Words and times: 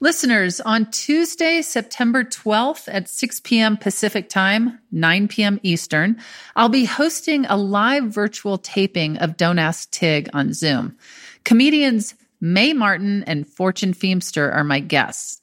Listeners, 0.00 0.60
on 0.60 0.88
Tuesday, 0.92 1.60
September 1.60 2.22
12th 2.22 2.84
at 2.86 3.08
6 3.08 3.40
p.m. 3.40 3.76
Pacific 3.76 4.28
Time, 4.28 4.78
9 4.92 5.26
p.m. 5.26 5.58
Eastern, 5.64 6.20
I'll 6.54 6.68
be 6.68 6.84
hosting 6.84 7.46
a 7.46 7.56
live 7.56 8.04
virtual 8.04 8.58
taping 8.58 9.16
of 9.16 9.36
Don't 9.36 9.58
Ask 9.58 9.90
Tig 9.90 10.30
on 10.32 10.52
Zoom. 10.52 10.96
Comedians 11.42 12.14
Mae 12.40 12.72
Martin 12.74 13.24
and 13.24 13.44
Fortune 13.44 13.92
Feemster 13.92 14.54
are 14.54 14.62
my 14.62 14.78
guests. 14.78 15.40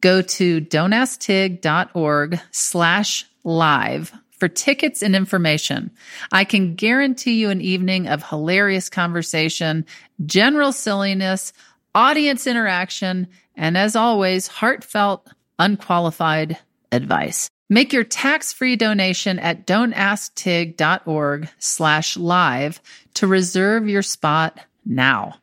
Go 0.00 0.22
to 0.22 0.60
don'tasktig.org 0.60 2.40
slash 2.52 3.26
live 3.42 4.12
for 4.30 4.46
tickets 4.46 5.02
and 5.02 5.16
information. 5.16 5.90
I 6.30 6.44
can 6.44 6.76
guarantee 6.76 7.40
you 7.40 7.50
an 7.50 7.60
evening 7.60 8.06
of 8.06 8.22
hilarious 8.22 8.88
conversation, 8.88 9.84
general 10.24 10.70
silliness, 10.70 11.52
audience 11.92 12.46
interaction, 12.46 13.26
and 13.56 13.76
as 13.76 13.96
always, 13.96 14.46
heartfelt, 14.46 15.26
unqualified 15.58 16.58
advice. 16.92 17.50
Make 17.68 17.92
your 17.92 18.04
tax-free 18.04 18.76
donation 18.76 19.40
at 19.40 19.66
don'tasktig.org 19.66 21.48
slash 21.58 22.16
live 22.16 22.80
to 23.14 23.26
reserve 23.26 23.88
your 23.88 24.02
spot 24.02 24.60
now. 24.84 25.34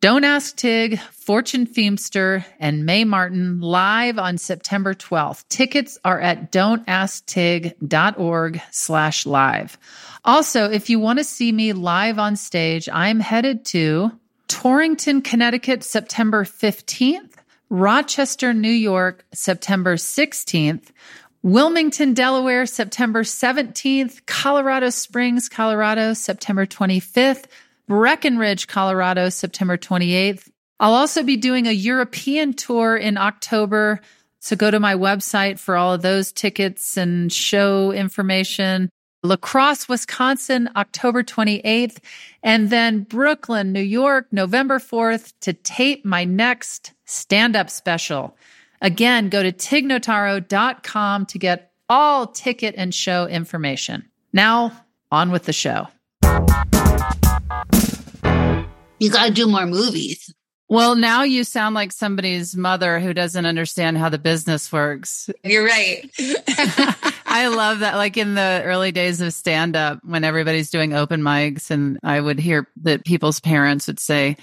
Don't 0.00 0.24
Ask 0.24 0.56
Tig, 0.56 0.98
Fortune 0.98 1.66
Feemster, 1.66 2.44
and 2.58 2.84
Mae 2.86 3.04
Martin 3.04 3.60
live 3.60 4.18
on 4.18 4.38
September 4.38 4.94
12th. 4.94 5.46
Tickets 5.50 5.98
are 6.06 6.18
at 6.18 6.50
don'tasktig.org 6.50 8.62
slash 8.70 9.26
live. 9.26 9.76
Also, 10.24 10.70
if 10.70 10.88
you 10.88 10.98
want 10.98 11.18
to 11.18 11.24
see 11.24 11.52
me 11.52 11.74
live 11.74 12.18
on 12.18 12.36
stage, 12.36 12.88
I'm 12.90 13.20
headed 13.20 13.66
to 13.66 14.10
Torrington, 14.48 15.20
Connecticut, 15.20 15.84
September 15.84 16.44
15th, 16.44 17.34
Rochester, 17.70 18.52
New 18.52 18.68
York, 18.68 19.24
September 19.32 19.94
16th, 19.94 20.90
Wilmington, 21.42 22.12
Delaware, 22.12 22.66
September 22.66 23.22
17th, 23.22 24.26
Colorado 24.26 24.90
Springs, 24.90 25.48
Colorado, 25.48 26.12
September 26.12 26.66
25th, 26.66 27.44
Breckenridge, 27.86 28.66
Colorado, 28.66 29.28
September 29.30 29.78
28th. 29.78 30.48
I'll 30.80 30.94
also 30.94 31.22
be 31.22 31.36
doing 31.36 31.66
a 31.66 31.72
European 31.72 32.54
tour 32.54 32.96
in 32.96 33.16
October. 33.16 34.00
So 34.40 34.56
go 34.56 34.70
to 34.70 34.80
my 34.80 34.94
website 34.94 35.58
for 35.58 35.76
all 35.76 35.94
of 35.94 36.02
those 36.02 36.32
tickets 36.32 36.96
and 36.96 37.32
show 37.32 37.92
information. 37.92 38.90
La 39.22 39.36
Crosse, 39.36 39.88
Wisconsin, 39.88 40.70
October 40.76 41.22
28th. 41.22 41.98
And 42.42 42.70
then 42.70 43.00
Brooklyn, 43.02 43.72
New 43.72 43.82
York, 43.82 44.26
November 44.32 44.78
4th 44.78 45.34
to 45.40 45.52
tape 45.52 46.04
my 46.04 46.24
next 46.24 46.92
stand 47.04 47.54
up 47.54 47.68
special. 47.68 48.36
Again, 48.80 49.28
go 49.28 49.42
to 49.42 49.52
tignotaro.com 49.52 51.26
to 51.26 51.38
get 51.38 51.72
all 51.88 52.28
ticket 52.28 52.74
and 52.78 52.94
show 52.94 53.26
information. 53.26 54.08
Now, 54.32 54.72
on 55.12 55.30
with 55.30 55.44
the 55.44 55.52
show. 55.52 55.88
You 58.98 59.10
got 59.10 59.26
to 59.26 59.32
do 59.32 59.46
more 59.46 59.66
movies. 59.66 60.32
Well, 60.68 60.94
now 60.94 61.24
you 61.24 61.42
sound 61.42 61.74
like 61.74 61.90
somebody's 61.90 62.56
mother 62.56 63.00
who 63.00 63.12
doesn't 63.12 63.44
understand 63.44 63.98
how 63.98 64.08
the 64.08 64.18
business 64.18 64.70
works. 64.72 65.28
You're 65.42 65.66
right. 65.66 66.08
I 67.30 67.46
love 67.46 67.78
that. 67.78 67.94
Like 67.94 68.16
in 68.16 68.34
the 68.34 68.60
early 68.64 68.90
days 68.90 69.20
of 69.20 69.32
stand 69.32 69.76
up, 69.76 70.00
when 70.02 70.24
everybody's 70.24 70.70
doing 70.70 70.92
open 70.92 71.22
mics, 71.22 71.70
and 71.70 71.98
I 72.02 72.20
would 72.20 72.40
hear 72.40 72.66
that 72.82 73.04
people's 73.04 73.38
parents 73.40 73.86
would 73.86 74.00
say, 74.00 74.36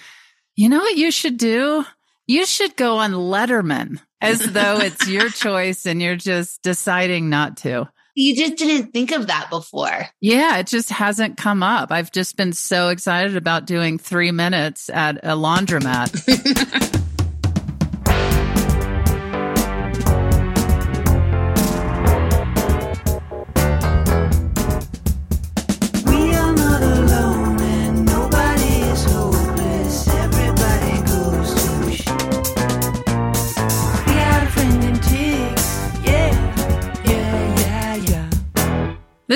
You 0.55 0.69
know 0.69 0.79
what 0.79 0.95
you 0.95 1.11
should 1.11 1.37
do? 1.37 1.85
You 2.27 2.45
should 2.45 2.75
go 2.75 2.97
on 2.97 3.11
Letterman 3.11 3.99
as 4.21 4.39
though 4.53 4.79
it's 4.79 5.07
your 5.07 5.29
choice 5.29 5.85
and 5.85 6.01
you're 6.01 6.15
just 6.15 6.61
deciding 6.61 7.29
not 7.29 7.57
to. 7.57 7.89
You 8.15 8.35
just 8.35 8.55
didn't 8.55 8.93
think 8.93 9.11
of 9.11 9.27
that 9.27 9.49
before. 9.51 10.07
Yeah, 10.21 10.57
it 10.57 10.65
just 10.65 10.89
hasn't 10.89 11.37
come 11.37 11.61
up. 11.61 11.91
I've 11.91 12.11
just 12.11 12.35
been 12.35 12.51
so 12.51 12.89
excited 12.89 13.37
about 13.37 13.67
doing 13.67 13.99
three 13.99 14.31
minutes 14.31 14.89
at 14.89 15.17
a 15.17 15.35
laundromat. 15.35 17.03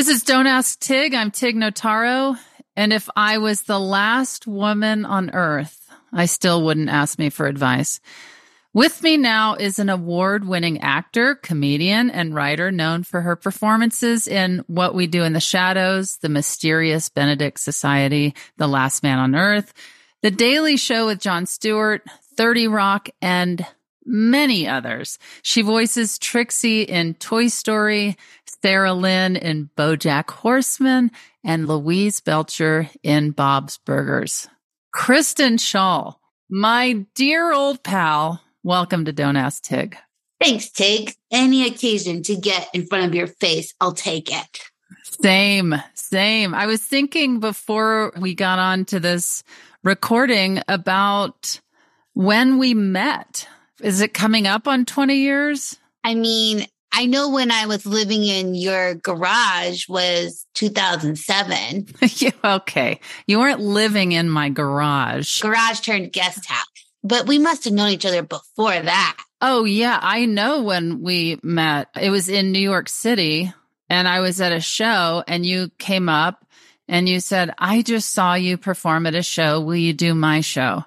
This 0.02 0.10
is 0.10 0.24
Don't 0.24 0.48
Ask 0.48 0.80
Tig. 0.80 1.14
I'm 1.14 1.30
Tig 1.30 1.56
Notaro. 1.56 2.36
And 2.76 2.92
if 2.92 3.08
I 3.16 3.38
was 3.38 3.62
the 3.62 3.80
last 3.80 4.48
woman 4.48 5.06
on 5.06 5.30
earth, 5.30 5.80
I 6.12 6.26
still 6.26 6.64
wouldn't 6.64 6.90
ask 6.90 7.20
me 7.20 7.30
for 7.30 7.46
advice. 7.46 8.00
With 8.74 9.04
me 9.04 9.16
now 9.18 9.54
is 9.54 9.78
an 9.78 9.90
award 9.90 10.48
winning 10.48 10.82
actor, 10.82 11.36
comedian, 11.36 12.10
and 12.10 12.34
writer 12.34 12.72
known 12.72 13.04
for 13.04 13.22
her 13.22 13.36
performances 13.36 14.28
in 14.28 14.64
What 14.66 14.96
We 14.96 15.06
Do 15.06 15.22
in 15.22 15.34
the 15.34 15.40
Shadows, 15.40 16.18
The 16.20 16.30
Mysterious 16.30 17.10
Benedict 17.10 17.60
Society, 17.60 18.34
The 18.58 18.66
Last 18.66 19.04
Man 19.04 19.20
on 19.20 19.36
Earth, 19.36 19.72
The 20.24 20.32
Daily 20.32 20.78
Show 20.78 21.06
with 21.06 21.20
Jon 21.20 21.46
Stewart, 21.46 22.02
30 22.38 22.70
Rock, 22.70 23.10
and 23.22 23.64
many 24.06 24.68
others. 24.68 25.18
She 25.42 25.62
voices 25.62 26.18
Trixie 26.18 26.84
in 26.84 27.16
Toy 27.16 27.48
Story, 27.48 28.18
Sarah 28.62 28.94
Lynn 28.94 29.36
in 29.36 29.70
Bojack 29.76 30.30
Horseman, 30.30 31.12
and 31.44 31.68
Louise 31.68 32.20
Belcher 32.20 32.90
in 33.04 33.32
Bob's 33.32 33.78
Burgers. 33.80 34.48
Kristen 34.94 35.58
Schaal, 35.58 36.16
my 36.50 37.06
dear 37.16 37.54
old 37.54 37.84
pal, 37.84 38.42
welcome 38.64 39.06
to 39.06 39.12
Don't 39.12 39.38
Ask 39.38 39.64
Tig. 39.64 39.98
Thanks, 40.42 40.70
Tig. 40.70 41.16
Any 41.32 41.68
occasion 41.68 42.24
to 42.24 42.36
get 42.36 42.70
in 42.74 42.88
front 42.88 43.06
of 43.06 43.16
your 43.16 43.28
face, 43.28 43.74
I'll 43.80 43.94
take 43.94 44.32
it. 44.32 44.60
Same, 45.04 45.76
same. 45.94 46.54
I 46.54 46.66
was 46.66 46.84
thinking 46.84 47.40
before 47.40 48.12
we 48.20 48.34
got 48.34 48.60
on 48.60 48.86
to 48.86 49.00
this 49.00 49.44
recording 49.84 50.62
about 50.68 51.60
when 52.14 52.58
we 52.58 52.74
met. 52.74 53.48
Is 53.82 54.02
it 54.02 54.14
coming 54.14 54.48
up 54.48 54.68
on 54.68 54.86
20 54.86 55.16
years? 55.16 55.78
I 56.04 56.16
mean, 56.16 56.66
I 56.92 57.06
know 57.06 57.30
when 57.30 57.52
I 57.52 57.68
was 57.68 57.86
living 57.86 58.24
in 58.24 58.54
your 58.54 58.96
garage 58.96 59.88
was 59.88 60.46
2007. 60.56 61.88
yeah, 62.18 62.32
okay. 62.44 63.00
You 63.28 63.40
weren't 63.40 63.62
living 63.62 64.12
in 64.12 64.30
my 64.30 64.50
garage. 64.50 65.42
Garage 65.42 65.80
turned 65.80 66.12
guest 66.12 66.46
house. 66.46 66.66
But 67.04 67.28
we 67.28 67.40
must 67.40 67.64
have 67.64 67.74
known 67.74 67.90
each 67.90 68.06
other 68.06 68.22
before 68.22 68.80
that. 68.80 69.18
Oh, 69.42 69.64
yeah. 69.64 69.98
I 70.00 70.26
know 70.26 70.62
when 70.62 71.02
we 71.02 71.40
met. 71.42 71.88
It 72.00 72.12
was 72.12 72.30
in 72.30 72.52
New 72.52 72.60
York 72.60 72.90
City 72.90 73.52
and 73.90 74.08
I 74.08 74.20
was 74.20 74.40
at 74.40 74.52
a 74.52 74.60
show 74.60 75.24
and 75.28 75.46
you 75.46 75.72
came 75.80 76.10
up 76.10 76.46
and 76.88 77.10
you 77.10 77.20
said, 77.20 77.54
I 77.58 77.82
just 77.82 78.12
saw 78.12 78.36
you 78.36 78.58
perform 78.58 79.08
at 79.08 79.16
a 79.16 79.24
show. 79.24 79.62
Will 79.62 79.76
you 79.76 79.94
do 79.94 80.14
my 80.14 80.42
show? 80.42 80.84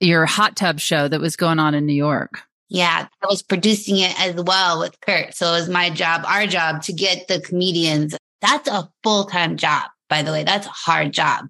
Your 0.00 0.26
hot 0.26 0.56
tub 0.56 0.80
show 0.80 1.06
that 1.06 1.20
was 1.20 1.36
going 1.36 1.58
on 1.58 1.74
in 1.74 1.86
New 1.86 1.94
York. 1.94 2.42
Yeah, 2.68 3.06
I 3.22 3.26
was 3.26 3.42
producing 3.42 3.98
it 3.98 4.18
as 4.20 4.34
well 4.36 4.78
with 4.80 5.00
Kurt. 5.00 5.34
So 5.34 5.48
it 5.48 5.60
was 5.60 5.68
my 5.68 5.90
job, 5.90 6.22
our 6.26 6.46
job 6.46 6.82
to 6.84 6.92
get 6.92 7.28
the 7.28 7.40
comedians. 7.40 8.16
That's 8.40 8.68
a 8.68 8.88
full 9.02 9.24
time 9.24 9.56
job, 9.56 9.90
by 10.08 10.22
the 10.22 10.30
way. 10.30 10.44
That's 10.44 10.66
a 10.66 10.70
hard 10.70 11.12
job. 11.12 11.46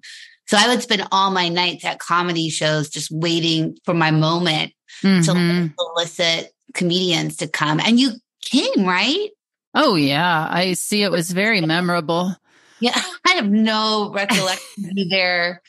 So 0.47 0.57
I 0.57 0.67
would 0.67 0.81
spend 0.81 1.07
all 1.11 1.31
my 1.31 1.47
nights 1.47 1.85
at 1.85 1.99
comedy 1.99 2.49
shows 2.49 2.89
just 2.89 3.09
waiting 3.11 3.77
for 3.85 3.93
my 3.93 4.11
moment 4.11 4.73
mm-hmm. 5.01 5.21
to 5.21 5.73
elicit 5.95 6.51
comedians 6.73 7.37
to 7.37 7.47
come. 7.47 7.79
And 7.79 7.99
you 7.99 8.11
came, 8.41 8.85
right? 8.85 9.29
Oh, 9.73 9.95
yeah. 9.95 10.47
I 10.49 10.73
see 10.73 11.03
it 11.03 11.11
was 11.11 11.31
very 11.31 11.61
memorable. 11.61 12.35
Yeah, 12.81 12.99
I 13.25 13.33
have 13.33 13.49
no 13.49 14.11
recollection 14.13 15.07
there. 15.09 15.61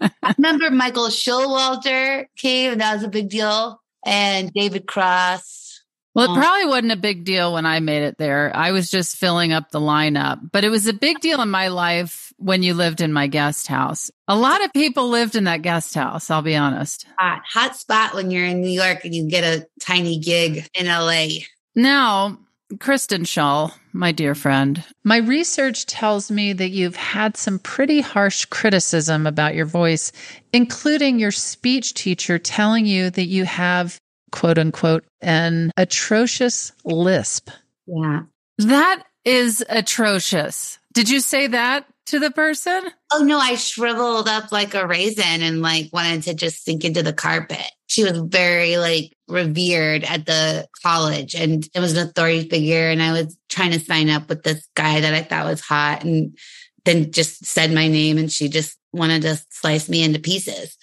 I 0.00 0.34
remember 0.36 0.70
Michael 0.70 1.06
Showalter 1.06 2.26
came, 2.36 2.72
and 2.72 2.80
that 2.80 2.94
was 2.94 3.04
a 3.04 3.08
big 3.08 3.30
deal, 3.30 3.80
and 4.04 4.52
David 4.52 4.86
Cross. 4.86 5.82
Well, 6.14 6.24
it 6.24 6.30
um, 6.30 6.36
probably 6.38 6.66
wasn't 6.66 6.92
a 6.92 6.96
big 6.96 7.24
deal 7.24 7.52
when 7.52 7.66
I 7.66 7.80
made 7.80 8.02
it 8.02 8.16
there. 8.16 8.50
I 8.54 8.72
was 8.72 8.90
just 8.90 9.16
filling 9.16 9.52
up 9.52 9.70
the 9.70 9.80
lineup, 9.80 10.40
but 10.50 10.64
it 10.64 10.70
was 10.70 10.86
a 10.86 10.94
big 10.94 11.20
deal 11.20 11.42
in 11.42 11.50
my 11.50 11.68
life 11.68 12.32
when 12.38 12.62
you 12.62 12.72
lived 12.72 13.02
in 13.02 13.12
my 13.12 13.26
guest 13.26 13.66
house. 13.66 14.10
A 14.26 14.34
lot 14.34 14.64
of 14.64 14.72
people 14.72 15.10
lived 15.10 15.36
in 15.36 15.44
that 15.44 15.60
guest 15.60 15.94
house, 15.94 16.30
I'll 16.30 16.40
be 16.40 16.56
honest. 16.56 17.06
Hot, 17.18 17.42
hot 17.46 17.76
spot 17.76 18.14
when 18.14 18.30
you're 18.30 18.46
in 18.46 18.62
New 18.62 18.70
York 18.70 19.04
and 19.04 19.14
you 19.14 19.28
get 19.28 19.44
a 19.44 19.66
tiny 19.80 20.18
gig 20.18 20.66
in 20.72 20.86
LA. 20.86 21.26
Now, 21.74 22.38
Kristen 22.80 23.24
Schaal, 23.24 23.72
my 23.96 24.12
dear 24.12 24.34
friend, 24.34 24.84
my 25.04 25.16
research 25.16 25.86
tells 25.86 26.30
me 26.30 26.52
that 26.52 26.68
you've 26.68 26.96
had 26.96 27.36
some 27.36 27.58
pretty 27.58 28.00
harsh 28.00 28.44
criticism 28.44 29.26
about 29.26 29.54
your 29.54 29.66
voice, 29.66 30.12
including 30.52 31.18
your 31.18 31.30
speech 31.30 31.94
teacher 31.94 32.38
telling 32.38 32.86
you 32.86 33.10
that 33.10 33.26
you 33.26 33.44
have 33.44 33.98
quote 34.32 34.58
unquote, 34.58 35.04
an 35.20 35.70
atrocious 35.76 36.72
lisp. 36.84 37.50
Yeah. 37.86 38.22
That 38.58 39.04
is 39.24 39.64
atrocious. 39.68 40.78
Did 40.92 41.08
you 41.08 41.20
say 41.20 41.46
that 41.48 41.86
to 42.06 42.18
the 42.18 42.30
person? 42.30 42.82
Oh 43.12 43.22
no, 43.22 43.38
I 43.38 43.56
shriveled 43.56 44.28
up 44.28 44.52
like 44.52 44.74
a 44.74 44.86
raisin 44.86 45.42
and 45.42 45.62
like 45.62 45.90
wanted 45.92 46.22
to 46.24 46.34
just 46.34 46.64
sink 46.64 46.84
into 46.84 47.02
the 47.02 47.12
carpet. 47.12 47.66
She 47.86 48.04
was 48.04 48.18
very 48.18 48.76
like 48.76 49.12
revered 49.28 50.04
at 50.04 50.26
the 50.26 50.68
college 50.82 51.34
and 51.34 51.68
it 51.74 51.80
was 51.80 51.96
an 51.96 52.08
authority 52.08 52.48
figure. 52.48 52.88
And 52.90 53.02
I 53.02 53.12
was 53.12 53.36
trying 53.48 53.72
to 53.72 53.80
sign 53.80 54.08
up 54.08 54.28
with 54.28 54.42
this 54.42 54.66
guy 54.74 55.00
that 55.00 55.14
I 55.14 55.22
thought 55.22 55.46
was 55.46 55.60
hot 55.60 56.04
and 56.04 56.36
then 56.84 57.12
just 57.12 57.44
said 57.44 57.72
my 57.72 57.88
name 57.88 58.18
and 58.18 58.30
she 58.30 58.48
just 58.48 58.78
wanted 58.92 59.22
to 59.22 59.40
slice 59.50 59.88
me 59.88 60.02
into 60.02 60.20
pieces. 60.20 60.76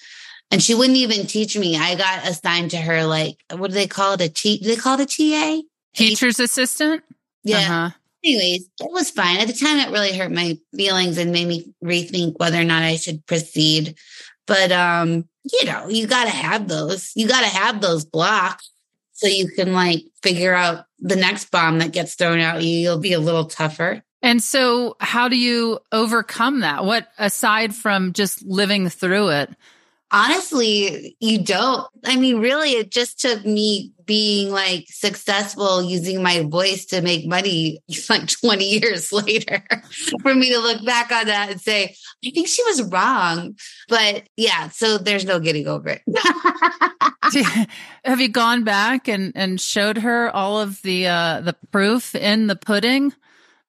And 0.52 0.62
she 0.62 0.76
wouldn't 0.76 0.98
even 0.98 1.26
teach 1.26 1.58
me. 1.58 1.78
I 1.78 1.96
got 1.96 2.28
assigned 2.28 2.72
to 2.72 2.78
her 2.78 3.06
like 3.06 3.38
what 3.52 3.70
do 3.70 3.74
they 3.74 3.88
call 3.88 4.14
it? 4.14 4.22
A 4.22 4.30
T 4.30 4.60
do 4.60 4.68
they 4.68 4.76
call 4.76 5.00
it 5.00 5.20
a 5.20 5.32
TA? 5.32 5.62
Teacher's 5.96 6.40
assistant? 6.40 7.04
Yeah. 7.44 7.58
Uh-huh 7.58 7.90
anyways, 8.24 8.70
it 8.80 8.92
was 8.92 9.10
fine. 9.10 9.38
At 9.38 9.48
the 9.48 9.54
time, 9.54 9.80
it 9.80 9.92
really 9.92 10.18
hurt 10.18 10.32
my 10.32 10.58
feelings 10.76 11.18
and 11.18 11.32
made 11.32 11.48
me 11.48 11.74
rethink 11.84 12.40
whether 12.40 12.60
or 12.60 12.64
not 12.64 12.84
I 12.84 12.96
should 12.96 13.26
proceed. 13.26 13.96
But, 14.46 14.72
um, 14.72 15.28
you 15.44 15.66
know, 15.66 15.88
you 15.90 16.08
got 16.08 16.26
to 16.26 16.30
have 16.30 16.68
those. 16.68 17.12
You 17.16 17.28
got 17.28 17.42
to 17.42 17.48
have 17.48 17.82
those 17.82 18.06
blocks 18.06 18.70
so 19.12 19.28
you 19.28 19.48
can 19.48 19.74
like 19.74 20.04
figure 20.22 20.54
out 20.54 20.86
the 21.00 21.16
next 21.16 21.52
bomb 21.52 21.80
that 21.80 21.92
gets 21.92 22.16
thrown 22.16 22.40
at 22.40 22.64
you. 22.64 22.78
You'll 22.78 23.00
be 23.00 23.14
a 23.14 23.20
little 23.20 23.46
tougher. 23.46 24.04
And 24.22 24.42
so, 24.42 24.96
how 25.02 25.28
do 25.28 25.38
you 25.38 25.80
overcome 25.92 26.62
that? 26.62 26.86
What, 26.86 27.10
aside 27.18 27.76
from 27.76 28.14
just 28.14 28.42
living 28.46 28.88
through 28.88 29.30
it, 29.30 29.50
honestly, 30.14 31.18
you 31.20 31.44
don't. 31.44 31.88
I 32.06 32.16
mean, 32.16 32.40
really, 32.40 32.74
it 32.74 32.92
just 32.92 33.20
took 33.20 33.44
me 33.44 33.92
being 34.06 34.52
like 34.52 34.86
successful 34.90 35.82
using 35.82 36.22
my 36.22 36.44
voice 36.44 36.86
to 36.86 37.02
make 37.02 37.26
money 37.26 37.82
like 38.10 38.28
20 38.28 38.64
years 38.64 39.12
later 39.12 39.64
for 40.22 40.36
me 40.36 40.52
to 40.54 40.60
look 40.60 40.86
back 40.86 41.12
on 41.12 41.26
that 41.26 41.50
and 41.50 41.60
say, 41.60 41.96
I 42.24 42.30
think 42.30 42.48
she 42.48 42.64
was 42.64 42.84
wrong. 42.84 43.58
But 43.90 44.30
yeah, 44.38 44.70
so 44.70 44.98
there's 44.98 45.26
no 45.26 45.40
getting 45.40 45.68
over 45.68 45.90
it. 45.90 46.02
Have 48.06 48.22
you 48.22 48.30
gone 48.30 48.64
back 48.64 49.08
and, 49.08 49.32
and 49.36 49.60
showed 49.60 49.98
her 49.98 50.30
all 50.30 50.62
of 50.62 50.82
the 50.84 51.08
uh, 51.08 51.42
the 51.42 51.56
proof 51.72 52.14
in 52.14 52.48
the 52.48 52.56
pudding 52.56 53.14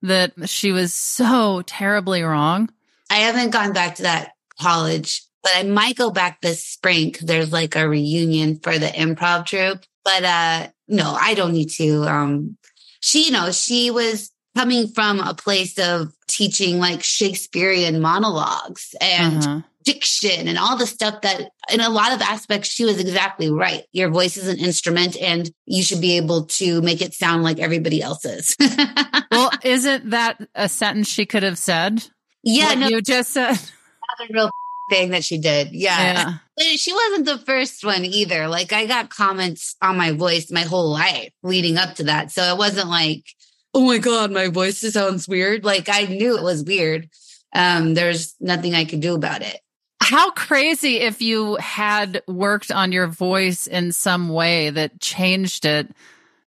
that 0.02 0.32
she 0.48 0.72
was 0.72 0.92
so 0.92 1.62
terribly 1.62 2.22
wrong? 2.22 2.70
I 3.08 3.16
haven't 3.16 3.50
gone 3.50 3.72
back 3.72 3.94
to 3.96 4.02
that 4.02 4.32
college 4.60 5.22
but 5.44 5.52
I 5.54 5.62
might 5.62 5.96
go 5.96 6.10
back 6.10 6.40
this 6.40 6.64
spring 6.64 7.10
because 7.10 7.26
there's 7.26 7.52
like 7.52 7.76
a 7.76 7.88
reunion 7.88 8.58
for 8.58 8.78
the 8.78 8.86
improv 8.86 9.46
troupe. 9.46 9.84
But 10.02 10.24
uh 10.24 10.68
no, 10.88 11.16
I 11.20 11.34
don't 11.34 11.52
need 11.52 11.70
to. 11.76 12.02
Um 12.04 12.56
she, 13.00 13.26
you 13.26 13.30
know, 13.30 13.52
she 13.52 13.90
was 13.90 14.32
coming 14.56 14.88
from 14.88 15.20
a 15.20 15.34
place 15.34 15.78
of 15.78 16.12
teaching 16.26 16.78
like 16.78 17.02
Shakespearean 17.02 18.00
monologues 18.00 18.94
and 19.00 19.38
uh-huh. 19.38 19.60
diction 19.82 20.48
and 20.48 20.56
all 20.56 20.78
the 20.78 20.86
stuff 20.86 21.20
that 21.20 21.50
in 21.70 21.80
a 21.80 21.90
lot 21.90 22.12
of 22.12 22.22
aspects 22.22 22.70
she 22.70 22.86
was 22.86 22.98
exactly 22.98 23.50
right. 23.50 23.84
Your 23.92 24.08
voice 24.08 24.38
is 24.38 24.48
an 24.48 24.58
instrument 24.58 25.16
and 25.20 25.50
you 25.66 25.82
should 25.82 26.00
be 26.00 26.16
able 26.16 26.46
to 26.46 26.80
make 26.80 27.02
it 27.02 27.12
sound 27.12 27.42
like 27.42 27.58
everybody 27.58 28.00
else's. 28.00 28.56
well, 29.30 29.50
isn't 29.62 30.10
that 30.10 30.40
a 30.54 30.70
sentence 30.70 31.08
she 31.08 31.26
could 31.26 31.42
have 31.42 31.58
said? 31.58 32.06
Yeah, 32.42 32.74
no, 32.74 32.88
you 32.88 33.02
just 33.02 33.32
said. 33.32 33.52
That's 33.52 34.30
a 34.30 34.32
real 34.32 34.50
thing 34.88 35.10
that 35.10 35.24
she 35.24 35.38
did. 35.38 35.72
Yeah. 35.72 36.36
yeah. 36.58 36.76
She 36.76 36.92
wasn't 36.92 37.26
the 37.26 37.38
first 37.38 37.84
one 37.84 38.04
either. 38.04 38.48
Like 38.48 38.72
I 38.72 38.86
got 38.86 39.10
comments 39.10 39.76
on 39.82 39.96
my 39.96 40.12
voice 40.12 40.50
my 40.50 40.62
whole 40.62 40.90
life 40.90 41.32
leading 41.42 41.76
up 41.76 41.94
to 41.96 42.04
that. 42.04 42.30
So 42.30 42.42
it 42.42 42.58
wasn't 42.58 42.88
like, 42.88 43.24
oh 43.72 43.86
my 43.86 43.98
God, 43.98 44.30
my 44.30 44.48
voice 44.48 44.80
sounds 44.80 45.26
weird. 45.28 45.64
Like 45.64 45.88
I 45.88 46.04
knew 46.04 46.36
it 46.36 46.42
was 46.42 46.64
weird. 46.64 47.08
Um, 47.54 47.94
there's 47.94 48.34
nothing 48.40 48.74
I 48.74 48.84
could 48.84 49.00
do 49.00 49.14
about 49.14 49.42
it. 49.42 49.60
How 50.00 50.30
crazy 50.32 50.98
if 51.00 51.22
you 51.22 51.56
had 51.56 52.22
worked 52.28 52.70
on 52.70 52.92
your 52.92 53.06
voice 53.06 53.66
in 53.66 53.92
some 53.92 54.28
way 54.28 54.70
that 54.70 55.00
changed 55.00 55.64
it. 55.64 55.88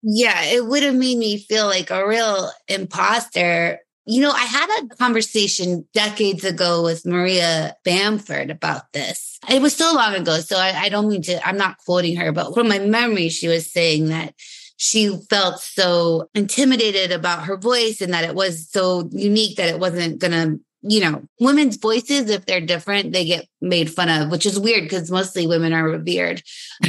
Yeah, 0.03 0.43
it 0.43 0.67
would 0.67 0.83
have 0.83 0.97
made 0.97 1.17
me 1.17 1.39
feel 1.39 1.67
like 1.67 1.91
a 1.91 2.07
real 2.07 2.51
imposter 2.69 3.79
you 4.07 4.21
know, 4.21 4.31
I 4.31 4.45
had 4.45 4.83
a 4.83 4.97
conversation 4.97 5.87
decades 5.95 6.45
ago 6.45 6.83
with 6.83 7.07
Maria 7.07 7.77
Bamford 7.85 8.51
about 8.51 8.93
this. 8.93 9.39
It 9.49 9.63
was 9.63 9.75
so 9.75 9.95
long 9.95 10.15
ago, 10.15 10.41
so 10.41 10.57
I, 10.57 10.73
I, 10.75 10.89
don't 10.91 11.09
mean 11.09 11.23
to, 11.23 11.47
I'm 11.47 11.57
not 11.57 11.79
quoting 11.79 12.17
her, 12.17 12.31
but 12.33 12.53
from 12.53 12.69
my 12.69 12.79
memory, 12.79 13.31
she 13.31 13.49
was 13.49 13.73
saying 13.73 14.09
that 14.09 14.35
she 14.77 15.17
felt 15.31 15.61
so 15.61 16.29
intimidated 16.35 17.13
about 17.13 17.45
her 17.45 17.57
voice 17.57 18.01
and 18.01 18.13
that 18.13 18.25
it 18.25 18.35
was 18.35 18.69
so 18.69 19.09
unique 19.13 19.57
that 19.57 19.69
it 19.69 19.79
wasn't 19.79 20.19
going 20.19 20.33
to, 20.33 20.61
you 20.83 21.01
know, 21.01 21.23
women's 21.41 21.77
voices, 21.77 22.29
if 22.29 22.45
they're 22.45 22.61
different, 22.61 23.13
they 23.13 23.25
get 23.25 23.47
made 23.63 23.91
fun 23.91 24.11
of, 24.11 24.31
which 24.31 24.45
is 24.45 24.61
weird 24.61 24.83
because 24.83 25.11
mostly 25.11 25.47
women 25.47 25.73
are 25.73 25.85
revered. 25.85 26.43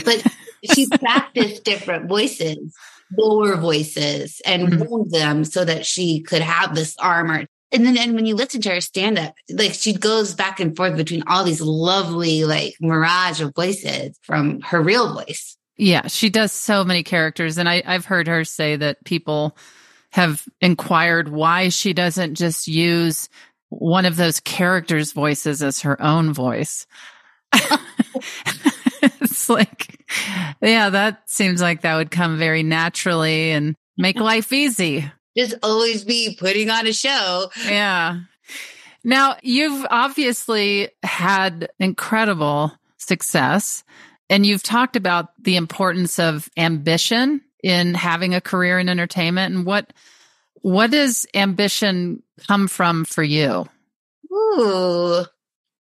But 0.04 0.26
she 0.74 0.88
practiced 1.00 1.64
different 1.64 2.10
voices 2.10 2.74
lower 3.18 3.56
voices 3.58 4.42
and 4.46 4.68
mm-hmm. 4.70 5.10
them 5.10 5.44
so 5.44 5.66
that 5.66 5.86
she 5.86 6.22
could 6.22 6.42
have 6.42 6.76
this 6.76 6.96
armor. 6.98 7.46
And 7.72 7.86
then 7.86 7.98
and 7.98 8.16
when 8.16 8.26
you 8.26 8.36
listen 8.36 8.62
to 8.62 8.70
her 8.70 8.82
stand 8.82 9.18
up, 9.18 9.36
like 9.50 9.74
she 9.74 9.94
goes 9.94 10.34
back 10.34 10.60
and 10.60 10.76
forth 10.76 10.96
between 10.96 11.24
all 11.28 11.44
these 11.44 11.62
lovely, 11.62 12.46
like 12.46 12.76
mirage 12.80 13.42
of 13.42 13.54
voices 13.56 14.18
from 14.22 14.62
her 14.62 14.82
real 14.82 15.14
voice. 15.14 15.58
Yeah, 15.78 16.08
she 16.08 16.30
does 16.30 16.52
so 16.52 16.84
many 16.86 17.04
characters. 17.04 17.58
And 17.58 17.68
I, 17.68 17.84
I've 17.86 18.06
heard 18.06 18.28
her 18.28 18.46
say 18.46 18.78
that 18.78 19.04
people 19.04 19.58
have 20.12 20.46
inquired 20.62 21.28
why 21.28 21.70
she 21.70 21.92
doesn't 21.92 22.36
just 22.36 22.68
use 22.68 23.28
one 23.70 24.06
of 24.06 24.16
those 24.16 24.40
characters' 24.40 25.12
voices 25.12 25.62
as 25.62 25.82
her 25.82 26.02
own 26.02 26.34
voice. 26.34 26.88
it's 29.22 29.50
like, 29.50 30.04
yeah, 30.62 30.90
that 30.90 31.30
seems 31.30 31.62
like 31.62 31.82
that 31.82 31.96
would 31.96 32.12
come 32.12 32.38
very 32.38 32.64
naturally 32.64 33.52
and 33.52 33.76
make 33.98 34.20
life 34.20 34.52
easy. 34.54 35.12
Just 35.38 35.56
always 35.64 36.04
be 36.04 36.36
putting 36.40 36.70
on 36.70 36.88
a 36.88 36.94
show. 36.94 37.50
Yeah. 37.66 38.20
Now, 39.04 39.38
you've 39.44 39.86
obviously 39.90 40.90
had 41.04 41.70
incredible 41.80 42.72
success 42.98 43.84
and 44.30 44.46
you've 44.46 44.64
talked 44.64 44.96
about 44.96 45.30
the 45.44 45.58
importance 45.58 46.18
of 46.18 46.50
ambition 46.58 47.42
in 47.64 47.94
having 47.94 48.34
a 48.34 48.42
career 48.42 48.80
in 48.80 48.90
entertainment 48.90 49.56
and 49.56 49.66
what 49.66 49.94
what 50.62 50.90
does 50.90 51.28
ambition 51.36 52.24
come 52.48 52.68
from 52.68 53.06
for 53.06 53.22
you? 53.22 53.68
Ooh. 54.34 55.24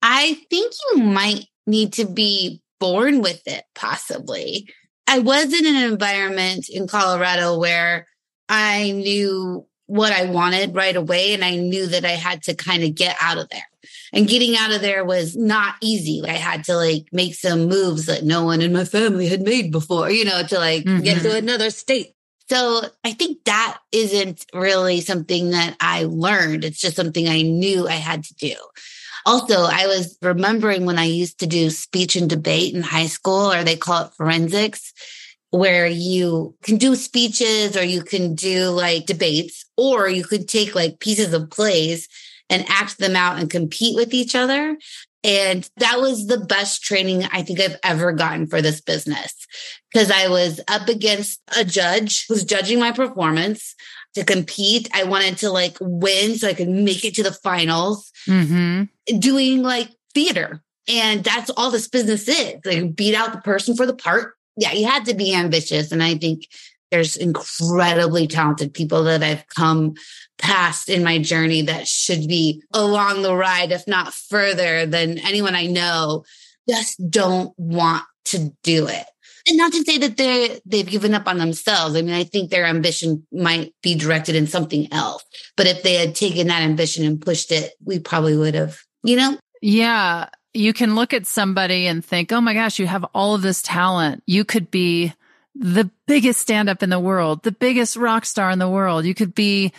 I 0.03 0.36
think 0.51 0.74
you 0.91 1.01
might 1.01 1.48
need 1.65 1.93
to 1.93 2.05
be 2.05 2.62
born 2.79 3.22
with 3.22 3.41
it, 3.48 3.63
possibly. 3.74 4.70
I 5.08 5.20
was 5.20 5.53
in 5.53 5.65
an 5.65 5.91
environment 5.91 6.67
in 6.70 6.88
Colorado 6.88 7.58
where 7.60 8.08
I 8.50 8.91
knew 8.91 9.65
what 9.88 10.12
I 10.12 10.25
wanted 10.25 10.75
right 10.75 10.96
away. 10.96 11.34
And 11.34 11.44
I 11.44 11.55
knew 11.55 11.88
that 11.88 12.05
I 12.05 12.12
had 12.12 12.44
to 12.44 12.55
kind 12.55 12.84
of 12.84 12.96
get 12.96 13.15
out 13.22 13.38
of 13.38 13.50
there. 13.50 13.67
And 14.13 14.27
getting 14.27 14.55
out 14.58 14.72
of 14.72 14.82
there 14.82 15.03
was 15.03 15.36
not 15.36 15.75
easy. 15.82 16.24
I 16.25 16.34
had 16.34 16.63
to 16.65 16.75
like 16.75 17.08
make 17.12 17.36
some 17.36 17.67
moves 17.67 18.05
that 18.05 18.24
no 18.24 18.46
one 18.46 18.62
in 18.62 18.74
my 18.74 18.86
family 18.86 19.27
had 19.27 19.41
made 19.41 19.72
before, 19.72 20.10
you 20.10 20.25
know, 20.25 20.41
to 20.44 20.58
like 20.58 20.86
mm-hmm. 20.86 21.03
get 21.03 21.22
to 21.22 21.36
another 21.36 21.70
state. 21.70 22.13
So 22.48 22.82
I 23.03 23.13
think 23.13 23.44
that 23.46 23.79
isn't 23.91 24.46
really 24.53 25.01
something 25.01 25.51
that 25.51 25.75
I 25.79 26.03
learned. 26.03 26.63
It's 26.63 26.79
just 26.79 26.96
something 26.96 27.27
I 27.27 27.41
knew 27.41 27.88
I 27.88 27.94
had 27.94 28.24
to 28.24 28.34
do. 28.36 28.55
Also, 29.25 29.63
I 29.63 29.88
was 29.88 30.17
remembering 30.22 30.86
when 30.86 31.00
I 31.00 31.05
used 31.05 31.39
to 31.39 31.48
do 31.48 31.70
speech 31.70 32.15
and 32.15 32.29
debate 32.29 32.75
in 32.75 32.84
high 32.84 33.08
school, 33.08 33.51
or 33.51 33.63
they 33.63 33.75
call 33.75 34.05
it 34.05 34.13
forensics, 34.13 34.94
where 35.50 35.88
you 35.88 36.55
can 36.62 36.77
do 36.77 36.96
speeches 36.96 37.77
or 37.77 37.84
you 37.84 38.03
can 38.03 38.36
do 38.36 38.70
like 38.70 39.05
debates, 39.05 39.65
or 39.77 40.08
you 40.08 40.24
could 40.24 40.48
take 40.48 40.75
like 40.75 41.00
pieces 41.00 41.34
of 41.34 41.50
plays 41.50 42.08
and 42.50 42.65
act 42.70 43.00
them 43.00 43.15
out 43.15 43.39
and 43.39 43.50
compete 43.50 43.96
with 43.96 44.13
each 44.13 44.36
other. 44.36 44.77
And 45.24 45.67
that 45.77 46.00
was 46.00 46.27
the 46.27 46.38
best 46.38 46.84
training 46.84 47.24
I 47.32 47.41
think 47.41 47.60
I've 47.60 47.79
ever 47.84 48.12
gotten 48.12 48.46
for 48.46 48.62
this 48.62 48.79
business 48.79 49.34
because 49.91 50.12
I 50.12 50.27
was 50.27 50.60
up 50.67 50.88
against 50.88 51.41
a 51.58 51.65
judge 51.65 52.27
who's 52.27 52.44
judging 52.44 52.79
my 52.79 52.91
performance 52.91 53.74
to 54.15 54.24
compete. 54.24 54.89
I 54.93 55.03
wanted 55.03 55.38
to 55.39 55.51
like 55.51 55.77
win 55.79 56.38
so 56.38 56.48
I 56.48 56.53
could 56.53 56.69
make 56.69 57.05
it 57.05 57.15
to 57.15 57.24
the 57.24 57.31
finals. 57.31 58.12
Mm-hmm. 58.27 59.19
Doing 59.19 59.62
like 59.62 59.89
theater. 60.13 60.62
And 60.88 61.24
that's 61.24 61.50
all 61.51 61.72
this 61.72 61.88
business 61.88 62.27
is. 62.27 62.60
Like 62.65 62.95
beat 62.95 63.15
out 63.15 63.34
the 63.34 63.41
person 63.41 63.75
for 63.75 63.86
the 63.86 63.95
part. 63.95 64.34
Yeah, 64.57 64.72
you 64.72 64.88
had 64.88 65.05
to 65.05 65.13
be 65.13 65.34
ambitious. 65.34 65.91
And 65.91 66.01
I 66.01 66.15
think 66.15 66.48
there's 66.91 67.17
incredibly 67.17 68.27
talented 68.27 68.74
people 68.74 69.03
that 69.03 69.24
I've 69.24 69.48
come 69.48 69.95
past 70.38 70.89
in 70.89 71.03
my 71.03 71.17
journey 71.17 71.63
that 71.63 71.88
should 71.88 72.27
be 72.27 72.62
along 72.72 73.22
the 73.22 73.36
ride, 73.36 73.72
if 73.72 73.88
not 73.88 74.13
further 74.13 74.86
than 74.86 75.17
anyone 75.19 75.55
I 75.55 75.65
know, 75.65 76.24
just 76.69 77.10
don't 77.10 77.53
want 77.57 78.03
to 78.25 78.51
do 78.63 78.88
it. 78.88 79.05
And 79.47 79.57
not 79.57 79.71
to 79.73 79.83
say 79.83 79.97
that 79.99 80.17
they 80.17 80.59
they've 80.65 80.89
given 80.89 81.13
up 81.13 81.27
on 81.27 81.37
themselves. 81.37 81.95
I 81.95 82.01
mean, 82.01 82.15
I 82.15 82.23
think 82.23 82.49
their 82.49 82.65
ambition 82.65 83.27
might 83.31 83.73
be 83.83 83.95
directed 83.95 84.35
in 84.35 84.47
something 84.47 84.91
else. 84.91 85.23
But 85.55 85.67
if 85.67 85.83
they 85.83 85.95
had 85.95 86.15
taken 86.15 86.47
that 86.47 86.63
ambition 86.63 87.05
and 87.05 87.21
pushed 87.21 87.51
it, 87.51 87.73
we 87.83 87.99
probably 87.99 88.35
would 88.35 88.55
have, 88.55 88.79
you 89.03 89.15
know? 89.15 89.37
Yeah. 89.61 90.29
You 90.53 90.73
can 90.73 90.95
look 90.95 91.13
at 91.13 91.27
somebody 91.27 91.85
and 91.85 92.03
think, 92.03 92.31
oh 92.31 92.41
my 92.41 92.53
gosh, 92.53 92.79
you 92.79 92.87
have 92.87 93.05
all 93.13 93.35
of 93.35 93.41
this 93.41 93.61
talent. 93.61 94.23
You 94.25 94.45
could 94.45 94.71
be 94.71 95.13
the 95.53 95.89
biggest 96.07 96.41
stand 96.41 96.69
up 96.69 96.81
in 96.81 96.89
the 96.89 96.99
world, 96.99 97.43
the 97.43 97.51
biggest 97.51 97.95
rock 97.95 98.25
star 98.25 98.49
in 98.51 98.59
the 98.59 98.69
world. 98.69 99.05
You 99.05 99.13
could 99.13 99.35
be 99.35 99.73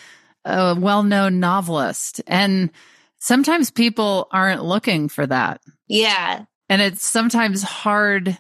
a 0.44 0.76
well 0.78 1.02
known 1.02 1.40
novelist. 1.40 2.20
And 2.26 2.70
sometimes 3.18 3.70
people 3.70 4.28
aren't 4.30 4.64
looking 4.64 5.08
for 5.08 5.26
that. 5.26 5.61
Yeah. 5.88 6.44
And 6.68 6.82
it's 6.82 7.04
sometimes 7.04 7.62
hard 7.62 8.38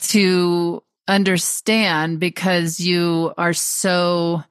to 0.00 0.82
understand 1.08 2.20
because 2.20 2.80
you 2.80 3.32
are 3.36 3.52
so 3.52 4.42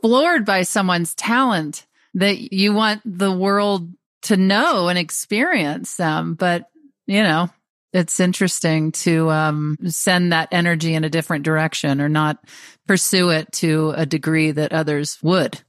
floored 0.00 0.44
by 0.44 0.62
someone's 0.62 1.14
talent 1.14 1.86
that 2.14 2.52
you 2.52 2.72
want 2.72 3.00
the 3.04 3.32
world 3.32 3.92
to 4.22 4.36
know 4.36 4.88
and 4.88 4.98
experience 4.98 5.96
them. 5.96 6.34
But, 6.34 6.68
you 7.06 7.22
know, 7.22 7.50
it's 7.92 8.20
interesting 8.20 8.92
to 8.92 9.30
um, 9.30 9.76
send 9.86 10.32
that 10.32 10.48
energy 10.52 10.94
in 10.94 11.04
a 11.04 11.10
different 11.10 11.44
direction 11.44 12.00
or 12.00 12.08
not 12.08 12.38
pursue 12.86 13.30
it 13.30 13.50
to 13.52 13.92
a 13.96 14.04
degree 14.04 14.50
that 14.50 14.72
others 14.72 15.18
would. 15.22 15.60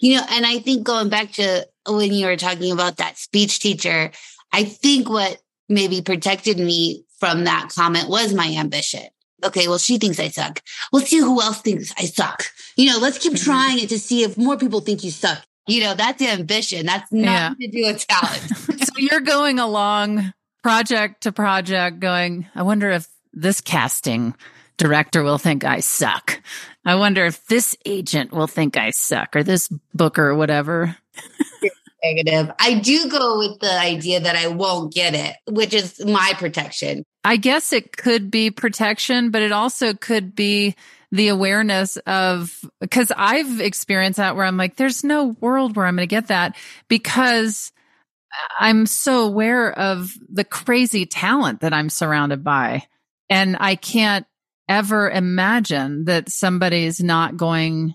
You 0.00 0.16
know, 0.16 0.26
and 0.30 0.46
I 0.46 0.60
think 0.60 0.84
going 0.86 1.08
back 1.08 1.32
to 1.32 1.66
when 1.86 2.12
you 2.12 2.26
were 2.26 2.36
talking 2.36 2.72
about 2.72 2.98
that 2.98 3.18
speech 3.18 3.58
teacher, 3.58 4.12
I 4.52 4.64
think 4.64 5.08
what 5.08 5.38
maybe 5.68 6.00
protected 6.00 6.58
me 6.58 7.04
from 7.20 7.44
that 7.44 7.70
comment 7.74 8.08
was 8.08 8.32
my 8.34 8.54
ambition. 8.58 9.04
Okay, 9.44 9.68
well, 9.68 9.78
she 9.78 9.98
thinks 9.98 10.18
I 10.18 10.28
suck. 10.28 10.62
Let's 10.92 11.10
see 11.10 11.18
who 11.18 11.40
else 11.40 11.60
thinks 11.60 11.92
I 11.96 12.06
suck. 12.06 12.44
You 12.76 12.90
know, 12.90 12.98
let's 12.98 13.18
keep 13.18 13.34
mm-hmm. 13.34 13.44
trying 13.44 13.78
it 13.78 13.88
to 13.90 13.98
see 13.98 14.24
if 14.24 14.36
more 14.36 14.56
people 14.56 14.80
think 14.80 15.04
you 15.04 15.10
suck. 15.10 15.44
You 15.68 15.82
know, 15.82 15.94
that's 15.94 16.20
ambition. 16.22 16.86
That's 16.86 17.12
not 17.12 17.22
yeah. 17.22 17.54
to 17.60 17.68
do 17.68 17.86
with 17.86 18.06
talent. 18.06 18.40
so 18.84 18.92
you're 18.96 19.20
going 19.20 19.58
along 19.58 20.32
project 20.62 21.22
to 21.22 21.32
project 21.32 22.00
going, 22.00 22.46
I 22.54 22.62
wonder 22.62 22.90
if 22.90 23.06
this 23.32 23.60
casting 23.60 24.34
director 24.76 25.22
will 25.22 25.38
think 25.38 25.64
I 25.64 25.80
suck. 25.80 26.40
I 26.84 26.94
wonder 26.94 27.24
if 27.26 27.46
this 27.46 27.76
agent 27.84 28.32
will 28.32 28.46
think 28.46 28.76
I 28.76 28.90
suck 28.90 29.36
or 29.36 29.42
this 29.42 29.68
booker 29.94 30.28
or 30.28 30.34
whatever. 30.34 30.96
Negative. 32.02 32.52
I 32.60 32.74
do 32.74 33.08
go 33.08 33.38
with 33.38 33.58
the 33.58 33.76
idea 33.76 34.20
that 34.20 34.36
I 34.36 34.46
won't 34.46 34.92
get 34.94 35.14
it, 35.14 35.34
which 35.52 35.74
is 35.74 36.04
my 36.04 36.32
protection. 36.36 37.02
I 37.24 37.36
guess 37.36 37.72
it 37.72 37.96
could 37.96 38.30
be 38.30 38.50
protection, 38.50 39.30
but 39.30 39.42
it 39.42 39.50
also 39.50 39.94
could 39.94 40.34
be 40.34 40.76
the 41.10 41.28
awareness 41.28 41.96
of 41.98 42.60
because 42.80 43.10
I've 43.16 43.60
experienced 43.60 44.18
that 44.18 44.36
where 44.36 44.44
I'm 44.44 44.56
like, 44.56 44.76
there's 44.76 45.02
no 45.02 45.36
world 45.40 45.74
where 45.74 45.86
I'm 45.86 45.96
going 45.96 46.06
to 46.06 46.10
get 46.10 46.28
that 46.28 46.56
because 46.88 47.72
I'm 48.60 48.86
so 48.86 49.24
aware 49.24 49.72
of 49.72 50.12
the 50.28 50.44
crazy 50.44 51.06
talent 51.06 51.60
that 51.60 51.72
I'm 51.72 51.90
surrounded 51.90 52.44
by. 52.44 52.84
And 53.30 53.56
I 53.58 53.74
can't 53.74 54.26
ever 54.68 55.10
imagine 55.10 56.04
that 56.04 56.28
somebody's 56.28 57.00
not 57.00 57.36
going 57.36 57.94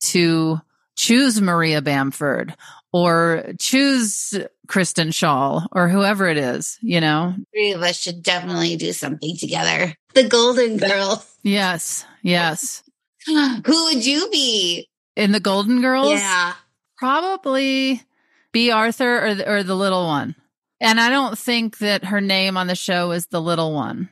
to 0.00 0.60
choose 0.96 1.40
Maria 1.40 1.80
Bamford 1.80 2.56
or 2.92 3.52
choose 3.58 4.34
Kristen 4.66 5.08
Schaal 5.08 5.66
or 5.72 5.88
whoever 5.88 6.28
it 6.28 6.38
is, 6.38 6.78
you 6.80 7.00
know? 7.00 7.34
Three 7.52 7.72
of 7.72 7.82
us 7.82 8.00
should 8.00 8.22
definitely 8.22 8.76
do 8.76 8.92
something 8.92 9.36
together. 9.36 9.94
The 10.14 10.28
Golden 10.28 10.76
Girls. 10.78 11.26
Yes, 11.42 12.04
yes. 12.22 12.82
Who 13.26 13.84
would 13.84 14.04
you 14.04 14.28
be? 14.30 14.88
In 15.16 15.32
the 15.32 15.40
Golden 15.40 15.80
Girls? 15.80 16.10
Yeah. 16.10 16.54
Probably 16.96 18.02
Bea 18.52 18.70
Arthur 18.70 19.26
or 19.26 19.34
the, 19.34 19.50
or 19.50 19.62
the 19.62 19.74
little 19.74 20.06
one. 20.06 20.34
And 20.80 21.00
I 21.00 21.10
don't 21.10 21.36
think 21.36 21.78
that 21.78 22.04
her 22.04 22.20
name 22.20 22.56
on 22.56 22.68
the 22.68 22.74
show 22.74 23.10
is 23.10 23.26
the 23.26 23.40
little 23.40 23.74
one. 23.74 24.08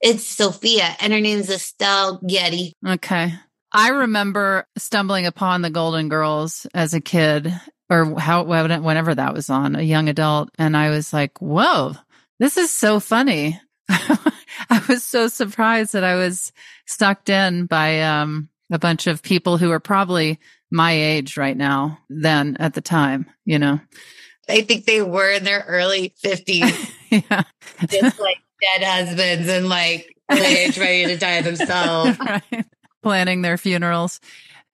It's 0.00 0.26
Sophia, 0.26 0.96
and 1.00 1.12
her 1.12 1.20
name's 1.20 1.48
Estelle 1.48 2.20
Getty. 2.26 2.74
Okay. 2.86 3.32
I 3.72 3.88
remember 3.88 4.66
stumbling 4.76 5.26
upon 5.26 5.62
the 5.62 5.70
Golden 5.70 6.08
Girls 6.08 6.66
as 6.74 6.92
a 6.92 7.00
kid, 7.00 7.54
or 7.92 8.18
how 8.18 8.44
whenever 8.44 9.14
that 9.14 9.34
was 9.34 9.50
on, 9.50 9.76
a 9.76 9.82
young 9.82 10.08
adult, 10.08 10.48
and 10.58 10.74
I 10.74 10.88
was 10.88 11.12
like, 11.12 11.40
"Whoa, 11.40 11.94
this 12.38 12.56
is 12.56 12.70
so 12.70 13.00
funny." 13.00 13.60
I 13.88 14.82
was 14.88 15.04
so 15.04 15.28
surprised 15.28 15.92
that 15.92 16.04
I 16.04 16.14
was 16.14 16.52
sucked 16.86 17.28
in 17.28 17.66
by 17.66 18.00
um, 18.02 18.48
a 18.70 18.78
bunch 18.78 19.06
of 19.06 19.22
people 19.22 19.58
who 19.58 19.70
are 19.70 19.80
probably 19.80 20.40
my 20.70 20.92
age 20.92 21.36
right 21.36 21.56
now 21.56 21.98
than 22.08 22.56
at 22.58 22.72
the 22.72 22.80
time, 22.80 23.26
you 23.44 23.58
know. 23.58 23.78
I 24.48 24.62
think 24.62 24.86
they 24.86 25.02
were 25.02 25.30
in 25.30 25.44
their 25.44 25.64
early 25.68 26.14
50s. 26.24 26.90
yeah. 27.10 27.42
Just 27.88 28.18
like 28.18 28.38
dead 28.60 28.82
husbands 28.82 29.48
and 29.48 29.68
like 29.68 30.16
age 30.30 30.78
ready 30.78 31.06
to 31.06 31.18
die 31.18 31.42
themselves. 31.42 32.18
right. 32.18 32.64
Planning 33.02 33.42
their 33.42 33.58
funerals. 33.58 34.20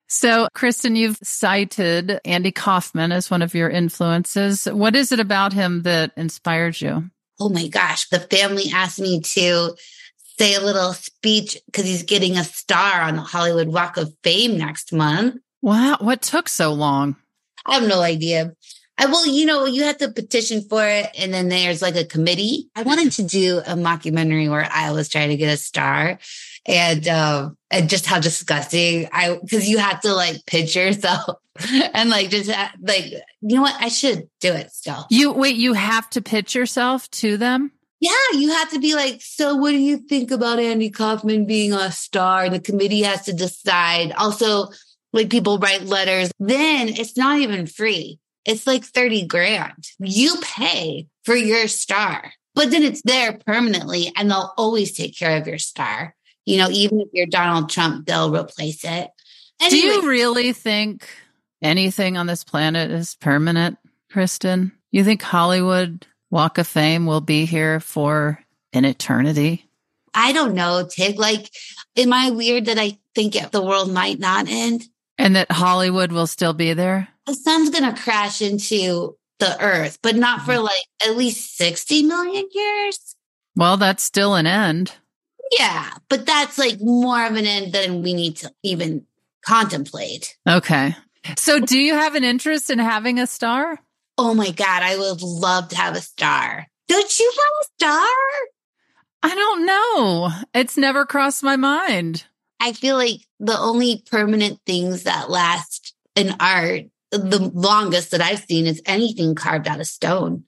So, 0.09 0.47
Kristen, 0.55 0.95
you've 0.95 1.19
cited 1.21 2.19
Andy 2.25 2.51
Kaufman 2.51 3.11
as 3.11 3.29
one 3.29 3.43
of 3.43 3.53
your 3.53 3.69
influences. 3.69 4.65
What 4.65 4.95
is 4.95 5.11
it 5.11 5.19
about 5.19 5.53
him 5.53 5.83
that 5.83 6.11
inspired 6.17 6.81
you? 6.81 7.09
Oh 7.39 7.49
my 7.49 7.67
gosh. 7.67 8.09
The 8.09 8.19
family 8.19 8.71
asked 8.73 8.99
me 8.99 9.21
to 9.21 9.75
say 10.39 10.55
a 10.55 10.61
little 10.61 10.93
speech 10.93 11.57
because 11.67 11.85
he's 11.85 12.03
getting 12.03 12.37
a 12.37 12.43
star 12.43 13.01
on 13.01 13.17
the 13.17 13.21
Hollywood 13.21 13.67
Walk 13.67 13.97
of 13.97 14.11
Fame 14.23 14.57
next 14.57 14.91
month. 14.91 15.35
Wow. 15.61 15.97
What 16.01 16.23
took 16.23 16.49
so 16.49 16.73
long? 16.73 17.15
I 17.65 17.75
have 17.75 17.87
no 17.87 18.01
idea. 18.01 18.53
I 18.97 19.05
well, 19.05 19.27
you 19.27 19.45
know, 19.45 19.65
you 19.65 19.83
have 19.83 19.99
to 19.99 20.11
petition 20.11 20.61
for 20.61 20.85
it, 20.85 21.07
and 21.17 21.33
then 21.33 21.47
there's 21.47 21.81
like 21.81 21.95
a 21.95 22.03
committee. 22.03 22.69
I 22.75 22.83
wanted 22.83 23.13
to 23.13 23.23
do 23.23 23.59
a 23.59 23.75
mockumentary 23.75 24.49
where 24.49 24.67
I 24.69 24.91
was 24.91 25.07
trying 25.07 25.29
to 25.29 25.37
get 25.37 25.53
a 25.53 25.55
star, 25.55 26.19
and 26.65 27.07
um, 27.07 27.57
and 27.71 27.89
just 27.89 28.05
how 28.05 28.19
disgusting 28.19 29.07
I 29.11 29.37
because 29.41 29.67
you 29.67 29.77
have 29.77 30.01
to 30.01 30.13
like 30.13 30.45
pitch 30.45 30.75
yourself 30.75 31.37
and 31.93 32.09
like 32.09 32.29
just 32.29 32.49
like 32.81 33.05
you 33.05 33.55
know 33.55 33.61
what 33.61 33.75
I 33.79 33.89
should 33.89 34.29
do 34.39 34.53
it 34.53 34.71
still. 34.71 35.05
You 35.09 35.31
wait, 35.31 35.55
you 35.55 35.73
have 35.73 36.09
to 36.11 36.21
pitch 36.21 36.55
yourself 36.55 37.09
to 37.11 37.37
them. 37.37 37.71
Yeah, 38.01 38.11
you 38.33 38.53
have 38.53 38.71
to 38.71 38.79
be 38.79 38.95
like, 38.95 39.21
so 39.21 39.55
what 39.55 39.71
do 39.71 39.77
you 39.77 39.97
think 39.97 40.31
about 40.31 40.59
Andy 40.59 40.89
Kaufman 40.89 41.45
being 41.45 41.73
a 41.73 41.91
star? 41.91 42.45
And 42.45 42.55
the 42.55 42.59
committee 42.61 43.01
has 43.01 43.25
to 43.25 43.33
decide. 43.33 44.13
Also, 44.13 44.69
like 45.11 45.29
people 45.29 45.57
write 45.57 45.83
letters, 45.83 46.31
then 46.39 46.87
it's 46.87 47.17
not 47.17 47.39
even 47.39 47.67
free. 47.67 48.19
It's 48.45 48.65
like 48.65 48.85
30 48.85 49.27
grand. 49.27 49.83
You 49.99 50.37
pay 50.41 51.07
for 51.25 51.35
your 51.35 51.67
star, 51.67 52.31
but 52.55 52.71
then 52.71 52.83
it's 52.83 53.01
there 53.03 53.37
permanently 53.45 54.13
and 54.15 54.31
they'll 54.31 54.53
always 54.57 54.95
take 54.95 55.17
care 55.17 55.37
of 55.37 55.47
your 55.47 55.57
star. 55.57 56.15
You 56.49 56.57
know, 56.57 56.69
even 56.71 56.99
if 56.99 57.09
you're 57.13 57.27
Donald 57.27 57.69
Trump, 57.69 58.07
they'll 58.07 58.35
replace 58.35 58.83
it. 58.83 59.11
Anyway, 59.61 59.69
Do 59.69 59.77
you 59.77 60.09
really 60.09 60.51
think 60.51 61.07
anything 61.61 62.17
on 62.17 62.25
this 62.25 62.43
planet 62.43 62.89
is 62.89 63.13
permanent, 63.13 63.77
Kristen? 64.11 64.71
You 64.89 65.03
think 65.03 65.21
Hollywood 65.21 66.07
Walk 66.31 66.57
of 66.57 66.65
Fame 66.65 67.05
will 67.05 67.21
be 67.21 67.45
here 67.45 67.79
for 67.79 68.43
an 68.73 68.83
eternity? 68.83 69.69
I 70.15 70.31
don't 70.31 70.55
know, 70.55 70.87
Tig. 70.89 71.19
Like, 71.19 71.51
am 71.95 72.13
I 72.13 72.31
weird 72.31 72.65
that 72.65 72.79
I 72.79 72.97
think 73.13 73.35
the 73.51 73.61
world 73.61 73.93
might 73.93 74.17
not 74.17 74.47
end? 74.49 74.85
And 75.19 75.35
that 75.35 75.51
Hollywood 75.51 76.11
will 76.11 76.25
still 76.25 76.53
be 76.53 76.73
there? 76.73 77.09
The 77.27 77.35
sun's 77.35 77.69
going 77.69 77.93
to 77.93 78.01
crash 78.01 78.41
into 78.41 79.15
the 79.37 79.55
earth, 79.61 79.99
but 80.01 80.15
not 80.15 80.41
for 80.41 80.53
mm-hmm. 80.53 80.63
like 80.63 80.85
at 81.07 81.15
least 81.15 81.57
60 81.57 82.01
million 82.07 82.47
years. 82.51 83.15
Well, 83.55 83.77
that's 83.77 84.01
still 84.01 84.33
an 84.33 84.47
end. 84.47 84.93
Yeah, 85.57 85.89
but 86.09 86.25
that's 86.25 86.57
like 86.57 86.79
more 86.79 87.25
of 87.25 87.35
an 87.35 87.45
end 87.45 87.73
than 87.73 88.01
we 88.01 88.13
need 88.13 88.37
to 88.37 88.51
even 88.63 89.05
contemplate. 89.45 90.37
Okay. 90.47 90.95
So, 91.37 91.59
do 91.59 91.77
you 91.77 91.93
have 91.93 92.15
an 92.15 92.23
interest 92.23 92.69
in 92.69 92.79
having 92.79 93.19
a 93.19 93.27
star? 93.27 93.79
Oh 94.17 94.33
my 94.33 94.51
God, 94.51 94.83
I 94.83 94.97
would 94.97 95.21
love 95.21 95.69
to 95.69 95.77
have 95.77 95.95
a 95.95 96.01
star. 96.01 96.67
Don't 96.87 97.19
you 97.19 97.33
want 97.35 97.65
a 97.65 97.69
star? 97.77 98.07
I 99.21 99.35
don't 99.35 99.65
know. 99.65 100.31
It's 100.53 100.77
never 100.77 101.05
crossed 101.05 101.43
my 101.43 101.55
mind. 101.55 102.25
I 102.59 102.73
feel 102.73 102.95
like 102.97 103.21
the 103.39 103.57
only 103.57 104.03
permanent 104.09 104.59
things 104.65 105.03
that 105.03 105.29
last 105.29 105.93
in 106.15 106.35
art, 106.39 106.83
the 107.11 107.51
longest 107.53 108.11
that 108.11 108.21
I've 108.21 108.43
seen 108.43 108.67
is 108.67 108.81
anything 108.85 109.35
carved 109.35 109.67
out 109.67 109.79
of 109.79 109.87
stone. 109.87 110.43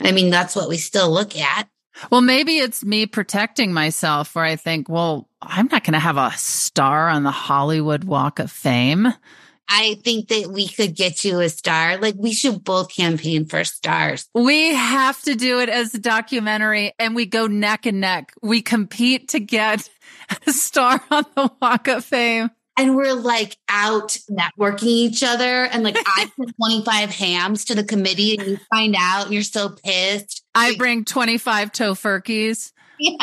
I 0.00 0.12
mean, 0.12 0.30
that's 0.30 0.56
what 0.56 0.68
we 0.68 0.76
still 0.76 1.10
look 1.10 1.36
at. 1.36 1.68
Well, 2.10 2.20
maybe 2.20 2.58
it's 2.58 2.84
me 2.84 3.06
protecting 3.06 3.72
myself 3.72 4.34
where 4.34 4.44
I 4.44 4.56
think, 4.56 4.88
well, 4.88 5.28
I'm 5.40 5.68
not 5.70 5.84
going 5.84 5.94
to 5.94 5.98
have 5.98 6.16
a 6.16 6.32
star 6.32 7.08
on 7.08 7.22
the 7.22 7.30
Hollywood 7.30 8.04
Walk 8.04 8.38
of 8.38 8.50
Fame. 8.50 9.12
I 9.68 9.98
think 10.04 10.28
that 10.28 10.50
we 10.50 10.68
could 10.68 10.94
get 10.94 11.24
you 11.24 11.40
a 11.40 11.48
star. 11.48 11.96
Like 11.96 12.16
we 12.18 12.32
should 12.32 12.64
both 12.64 12.94
campaign 12.94 13.46
for 13.46 13.64
stars. 13.64 14.28
We 14.34 14.74
have 14.74 15.20
to 15.22 15.34
do 15.34 15.60
it 15.60 15.68
as 15.68 15.94
a 15.94 15.98
documentary 15.98 16.92
and 16.98 17.14
we 17.14 17.26
go 17.26 17.46
neck 17.46 17.86
and 17.86 18.00
neck. 18.00 18.34
We 18.42 18.60
compete 18.60 19.28
to 19.28 19.40
get 19.40 19.88
a 20.46 20.52
star 20.52 21.00
on 21.10 21.24
the 21.34 21.50
Walk 21.62 21.88
of 21.88 22.04
Fame. 22.04 22.50
And 22.76 22.96
we're 22.96 23.14
like 23.14 23.56
out 23.68 24.16
networking 24.30 24.84
each 24.84 25.22
other. 25.22 25.64
And 25.64 25.84
like 25.84 25.96
I 25.98 26.30
put 26.36 26.54
25 26.56 27.10
hams 27.10 27.64
to 27.66 27.74
the 27.74 27.84
committee 27.84 28.36
and 28.36 28.48
you 28.48 28.58
find 28.70 28.96
out 28.98 29.30
you're 29.30 29.42
so 29.42 29.70
pissed. 29.70 30.44
I 30.54 30.74
bring 30.76 31.04
25 31.04 31.72
tofurkeys. 31.72 32.72
Yeah. 32.98 33.16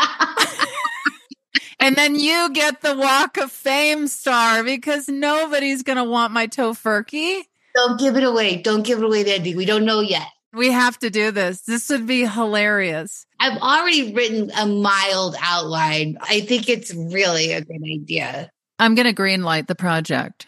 and 1.79 1.95
then 1.95 2.15
you 2.15 2.51
get 2.53 2.81
the 2.81 2.95
Walk 2.95 3.37
of 3.37 3.51
Fame 3.51 4.07
star 4.07 4.63
because 4.63 5.07
nobody's 5.09 5.83
going 5.83 5.97
to 5.97 6.03
want 6.03 6.33
my 6.33 6.47
tofurkey. 6.47 7.41
Don't 7.75 7.99
give 7.99 8.17
it 8.17 8.23
away. 8.23 8.61
Don't 8.61 8.83
give 8.83 8.99
it 8.99 9.05
away, 9.05 9.33
Andy. 9.33 9.55
We 9.55 9.65
don't 9.65 9.85
know 9.85 10.01
yet. 10.01 10.27
We 10.53 10.71
have 10.71 10.99
to 10.99 11.09
do 11.09 11.31
this. 11.31 11.61
This 11.61 11.89
would 11.89 12.05
be 12.05 12.25
hilarious. 12.25 13.25
I've 13.39 13.61
already 13.61 14.13
written 14.13 14.51
a 14.57 14.65
mild 14.65 15.35
outline. 15.41 16.17
I 16.21 16.41
think 16.41 16.67
it's 16.67 16.93
really 16.93 17.53
a 17.53 17.61
good 17.61 17.81
idea. 17.81 18.51
I'm 18.81 18.95
going 18.95 19.05
to 19.05 19.13
greenlight 19.13 19.67
the 19.67 19.75
project. 19.75 20.47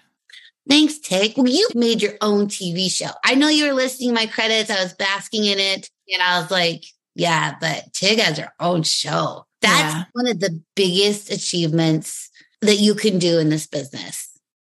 Thanks, 0.68 0.98
Tig. 0.98 1.36
Well, 1.38 1.48
you 1.48 1.70
made 1.76 2.02
your 2.02 2.16
own 2.20 2.48
TV 2.48 2.90
show. 2.90 3.12
I 3.24 3.36
know 3.36 3.48
you 3.48 3.68
were 3.68 3.74
listing 3.74 4.12
my 4.12 4.26
credits. 4.26 4.72
I 4.72 4.82
was 4.82 4.94
basking 4.94 5.46
in 5.46 5.60
it. 5.60 5.88
And 6.12 6.22
I 6.22 6.42
was 6.42 6.50
like, 6.50 6.84
yeah, 7.14 7.56
but 7.62 7.94
Tig 7.94 8.20
has 8.20 8.40
her 8.40 8.52
own 8.60 8.82
show. 8.82 9.46
That's 9.62 9.94
yeah. 9.94 10.04
one 10.14 10.28
of 10.28 10.40
the 10.40 10.60
biggest 10.76 11.32
achievements 11.32 12.32
that 12.62 12.78
you 12.78 12.96
can 12.96 13.20
do 13.20 13.38
in 13.38 13.50
this 13.50 13.68
business. 13.68 14.32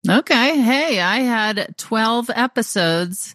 Okay. 0.08 0.60
Hey, 0.60 1.00
I 1.00 1.20
had 1.20 1.74
12 1.78 2.30
episodes 2.32 3.34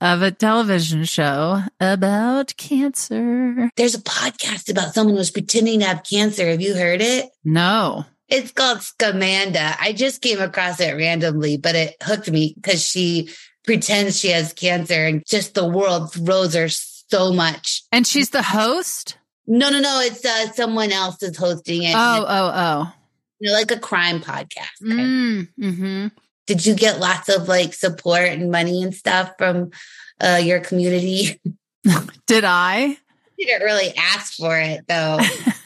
of 0.00 0.22
a 0.22 0.30
television 0.30 1.04
show 1.04 1.62
about 1.80 2.56
cancer. 2.56 3.70
There's 3.76 3.96
a 3.96 4.02
podcast 4.02 4.70
about 4.70 4.94
someone 4.94 5.14
who 5.14 5.18
was 5.18 5.32
pretending 5.32 5.80
to 5.80 5.86
have 5.86 6.04
cancer. 6.04 6.46
Have 6.48 6.60
you 6.60 6.74
heard 6.74 7.00
it? 7.00 7.30
No. 7.44 8.04
It's 8.28 8.52
called 8.52 8.78
Scamanda. 8.78 9.76
I 9.78 9.92
just 9.92 10.22
came 10.22 10.40
across 10.40 10.80
it 10.80 10.92
randomly, 10.92 11.56
but 11.56 11.74
it 11.74 11.96
hooked 12.02 12.30
me 12.30 12.54
because 12.56 12.82
she 12.82 13.30
pretends 13.64 14.18
she 14.18 14.28
has 14.28 14.52
cancer 14.52 15.06
and 15.06 15.24
just 15.26 15.54
the 15.54 15.66
world 15.66 16.12
throws 16.12 16.54
her 16.54 16.68
so 16.68 17.32
much. 17.32 17.82
And 17.92 18.06
she's 18.06 18.30
the 18.30 18.42
host? 18.42 19.18
No, 19.46 19.70
no, 19.70 19.80
no. 19.80 20.00
It's 20.00 20.24
uh, 20.24 20.52
someone 20.52 20.92
else 20.92 21.22
is 21.22 21.36
hosting 21.36 21.82
it. 21.82 21.94
Oh, 21.94 22.24
oh, 22.26 22.52
oh. 22.54 22.92
You 23.40 23.50
know, 23.50 23.58
like 23.58 23.70
a 23.70 23.78
crime 23.78 24.20
podcast. 24.20 24.82
Mm, 24.82 25.48
mm-hmm. 25.58 26.06
Did 26.46 26.64
you 26.64 26.74
get 26.74 27.00
lots 27.00 27.28
of 27.28 27.48
like 27.48 27.74
support 27.74 28.28
and 28.28 28.50
money 28.50 28.82
and 28.82 28.94
stuff 28.94 29.32
from 29.38 29.70
uh, 30.20 30.40
your 30.42 30.60
community? 30.60 31.40
Did 32.26 32.44
I? 32.44 32.96
Didn't 33.46 33.64
really 33.64 33.92
ask 33.96 34.34
for 34.34 34.58
it 34.58 34.86
though. 34.88 35.18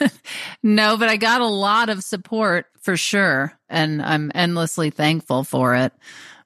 no, 0.63 0.97
but 0.97 1.09
I 1.09 1.17
got 1.17 1.41
a 1.41 1.47
lot 1.47 1.89
of 1.89 2.03
support 2.03 2.67
for 2.81 2.97
sure. 2.97 3.53
And 3.69 4.03
I'm 4.03 4.33
endlessly 4.35 4.91
thankful 4.91 5.45
for 5.45 5.75
it 5.75 5.93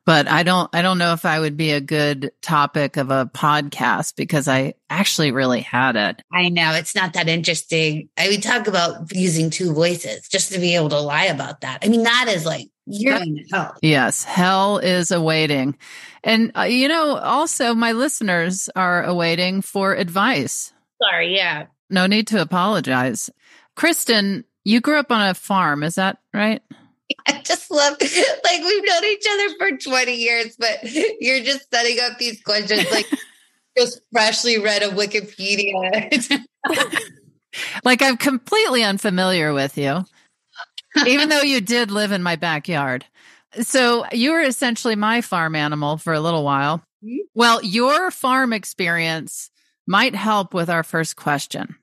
but 0.04 0.26
I 0.28 0.42
don't, 0.42 0.68
I 0.72 0.82
don't 0.82 0.98
know 0.98 1.12
if 1.12 1.24
I 1.24 1.38
would 1.38 1.56
be 1.56 1.70
a 1.70 1.80
good 1.80 2.32
topic 2.40 2.96
of 2.96 3.10
a 3.10 3.26
podcast 3.26 4.16
because 4.16 4.48
I 4.48 4.74
actually 4.90 5.30
really 5.30 5.60
had 5.60 5.96
it. 5.96 6.22
I 6.32 6.48
know 6.48 6.74
it's 6.74 6.94
not 6.94 7.12
that 7.12 7.28
interesting. 7.28 8.08
I 8.16 8.28
mean, 8.28 8.40
talk 8.40 8.66
about 8.66 9.14
using 9.14 9.50
two 9.50 9.72
voices 9.72 10.28
just 10.28 10.52
to 10.52 10.58
be 10.58 10.74
able 10.74 10.88
to 10.90 11.00
lie 11.00 11.26
about 11.26 11.60
that. 11.60 11.80
I 11.82 11.88
mean, 11.88 12.02
that 12.02 12.26
is 12.28 12.44
like, 12.44 12.68
you're 12.84 13.14
in 13.14 13.44
hell. 13.52 13.76
Yes, 13.80 14.24
hell 14.24 14.78
is 14.78 15.12
awaiting. 15.12 15.76
And, 16.24 16.50
uh, 16.56 16.62
you 16.62 16.88
know, 16.88 17.16
also 17.16 17.74
my 17.74 17.92
listeners 17.92 18.68
are 18.74 19.04
awaiting 19.04 19.62
for 19.62 19.94
advice. 19.94 20.72
Sorry, 21.02 21.34
yeah. 21.34 21.66
No 21.90 22.06
need 22.06 22.26
to 22.28 22.40
apologize. 22.40 23.30
Kristen, 23.76 24.44
you 24.64 24.80
grew 24.80 24.98
up 24.98 25.10
on 25.10 25.28
a 25.28 25.34
farm, 25.34 25.82
is 25.82 25.96
that 25.96 26.18
right? 26.32 26.62
I 27.26 27.40
just 27.42 27.70
love 27.70 27.96
like 28.00 28.64
we've 28.64 28.84
known 28.86 29.04
each 29.04 29.26
other 29.30 29.56
for 29.58 29.76
20 29.76 30.14
years, 30.14 30.56
but 30.58 30.78
you're 31.20 31.42
just 31.42 31.68
setting 31.72 31.98
up 32.00 32.18
these 32.18 32.40
questions 32.42 32.90
like 32.90 33.06
just 33.78 34.00
freshly 34.12 34.58
read 34.58 34.82
a 34.82 34.88
Wikipedia. 34.88 36.44
like 37.84 38.02
I'm 38.02 38.16
completely 38.16 38.82
unfamiliar 38.82 39.52
with 39.52 39.76
you, 39.76 40.04
even 41.06 41.28
though 41.28 41.42
you 41.42 41.60
did 41.60 41.90
live 41.90 42.12
in 42.12 42.22
my 42.22 42.36
backyard. 42.36 43.04
So 43.60 44.06
you 44.12 44.32
were 44.32 44.40
essentially 44.40 44.96
my 44.96 45.20
farm 45.20 45.54
animal 45.54 45.98
for 45.98 46.14
a 46.14 46.20
little 46.20 46.44
while. 46.44 46.78
Mm-hmm. 47.04 47.18
Well, 47.34 47.62
your 47.62 48.10
farm 48.10 48.54
experience 48.54 49.50
might 49.86 50.14
help 50.14 50.54
with 50.54 50.70
our 50.70 50.82
first 50.82 51.16
question. 51.16 51.76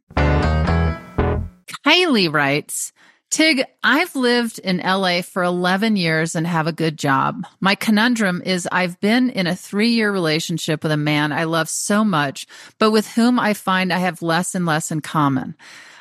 Kylie 1.86 2.32
writes, 2.32 2.92
Tig, 3.30 3.64
I've 3.84 4.16
lived 4.16 4.58
in 4.58 4.78
LA 4.78 5.22
for 5.22 5.44
11 5.44 5.96
years 5.96 6.34
and 6.34 6.48
have 6.48 6.66
a 6.66 6.72
good 6.72 6.98
job. 6.98 7.46
My 7.60 7.76
conundrum 7.76 8.42
is 8.44 8.68
I've 8.72 9.00
been 9.02 9.30
in 9.30 9.46
a 9.46 9.56
three 9.56 9.90
year 9.90 10.12
relationship 10.12 10.82
with 10.82 10.92
a 10.92 10.98
man 10.98 11.32
I 11.32 11.44
love 11.44 11.70
so 11.70 12.04
much, 12.04 12.48
but 12.80 12.92
with 12.92 13.08
whom 13.12 13.40
I 13.40 13.54
find 13.54 13.94
I 13.94 14.00
have 14.00 14.24
less 14.24 14.56
and 14.56 14.66
less 14.66 14.90
in 14.90 15.02
common. 15.02 15.56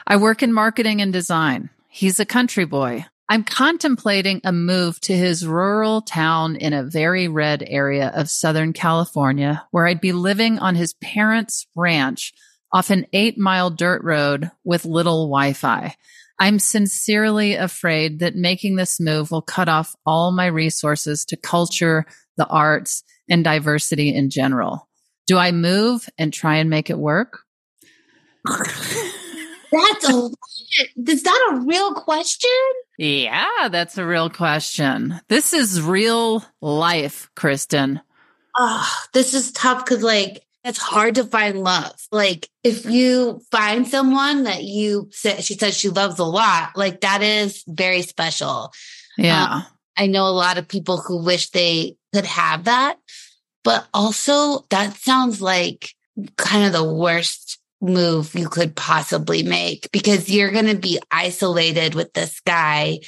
I 0.07 0.17
work 0.17 0.43
in 0.43 0.55
marketing 0.55 1.03
and 1.03 1.13
design. 1.13 1.69
He's 1.89 2.19
a 2.19 2.25
country 2.25 2.65
boy. 2.65 3.05
I'm 3.31 3.45
contemplating 3.45 4.41
a 4.43 4.53
move 4.53 4.99
to 5.03 5.15
his 5.15 5.47
rural 5.47 6.01
town 6.01 6.57
in 6.57 6.73
a 6.73 6.83
very 6.83 7.29
red 7.29 7.63
area 7.67 8.11
of 8.15 8.31
Southern 8.31 8.73
California 8.73 9.67
where 9.71 9.87
I'd 9.87 10.01
be 10.01 10.13
living 10.13 10.59
on 10.59 10.75
his 10.75 10.95
parents' 10.95 11.67
ranch 11.75 12.33
off 12.73 12.89
an 12.89 13.07
eight 13.13 13.37
mile 13.37 13.69
dirt 13.69 14.03
road 14.03 14.51
with 14.65 14.87
little 14.87 15.27
Wi 15.29 15.53
Fi. 15.53 15.95
I'm 16.39 16.59
sincerely 16.59 17.55
afraid 17.55 18.21
that 18.21 18.35
making 18.35 18.77
this 18.77 18.99
move 18.99 19.31
will 19.31 19.43
cut 19.43 19.69
off 19.69 19.95
all 20.07 20.33
my 20.33 20.47
resources 20.47 21.27
to 21.27 21.37
culture, 21.37 22.07
the 22.39 22.47
arts, 22.47 23.03
and 23.29 23.45
diversity 23.45 24.15
in 24.15 24.31
general. 24.31 24.89
Do 25.27 25.37
I 25.37 25.53
move 25.53 26.09
and 26.17 26.33
try 26.33 26.57
and 26.57 26.71
make 26.71 26.89
it 26.89 26.99
work? 26.99 27.41
That's 29.71 30.09
a 30.09 30.31
is 31.07 31.23
that 31.23 31.51
a 31.53 31.57
real 31.61 31.95
question? 31.95 32.51
Yeah, 32.99 33.69
that's 33.71 33.99
a 33.99 34.07
real 34.07 34.31
question. 34.31 35.21
This 35.29 35.53
is 35.53 35.83
real 35.83 36.45
life, 36.61 37.31
Kristen. 37.35 38.01
Oh, 38.57 38.91
this 39.13 39.35
is 39.35 39.53
tough 39.53 39.85
because 39.85 40.03
like 40.03 40.45
it's 40.65 40.79
hard 40.79 41.15
to 41.17 41.25
find 41.25 41.61
love. 41.61 41.95
Like 42.11 42.49
if 42.65 42.87
you 42.87 43.41
find 43.51 43.87
someone 43.87 44.45
that 44.45 44.65
you 44.65 45.09
say 45.13 45.41
she 45.41 45.55
says 45.55 45.77
she 45.77 45.89
loves 45.89 46.19
a 46.19 46.25
lot, 46.25 46.73
like 46.77 47.01
that 47.03 47.23
is 47.23 47.63
very 47.67 48.03
special. 48.03 48.73
Yeah. 49.17 49.55
Um, 49.55 49.67
I 49.97 50.07
know 50.07 50.25
a 50.25 50.31
lot 50.31 50.59
of 50.59 50.69
people 50.69 50.99
who 50.99 51.25
wish 51.25 51.51
they 51.51 51.97
could 52.13 52.27
have 52.27 52.65
that, 52.65 52.99
but 53.65 53.87
also 53.93 54.65
that 54.71 54.97
sounds 54.97 55.41
like 55.41 55.95
kind 56.37 56.67
of 56.67 56.73
the 56.73 56.93
worst 56.93 57.59
move 57.81 58.35
you 58.35 58.49
could 58.49 58.75
possibly 58.75 59.43
make 59.43 59.89
because 59.93 60.29
you're 60.29 60.51
going 60.51 60.67
to 60.67 60.77
be 60.77 60.99
isolated 61.11 61.95
with 61.95 62.13
this 62.13 62.41
guy, 62.41 62.99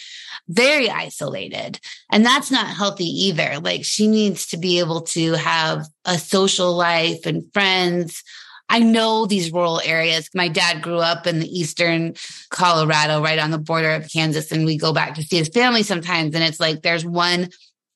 very 0.49 0.89
isolated. 0.89 1.81
And 2.11 2.25
that's 2.25 2.51
not 2.51 2.69
healthy 2.69 3.05
either. 3.05 3.59
Like 3.61 3.85
she 3.85 4.07
needs 4.07 4.47
to 4.49 4.57
be 4.57 4.79
able 4.79 5.03
to 5.03 5.33
have 5.33 5.87
a 6.05 6.19
social 6.19 6.73
life 6.73 7.27
and 7.27 7.45
friends. 7.53 8.23
I 8.69 8.79
know 8.79 9.27
these 9.27 9.53
rural 9.53 9.81
areas. 9.85 10.31
My 10.35 10.47
dad 10.47 10.83
grew 10.83 10.99
up 10.99 11.27
in 11.27 11.41
the 11.41 11.49
eastern 11.49 12.15
Colorado, 12.51 13.21
right 13.21 13.39
on 13.39 13.51
the 13.51 13.59
border 13.59 13.91
of 13.91 14.09
Kansas, 14.09 14.53
and 14.53 14.65
we 14.65 14.77
go 14.77 14.93
back 14.93 15.17
to 15.17 15.23
see 15.25 15.39
his 15.39 15.49
family 15.49 15.83
sometimes. 15.83 16.37
And 16.37 16.45
it's 16.45 16.61
like 16.61 16.83
there's 16.83 17.05
one 17.05 17.49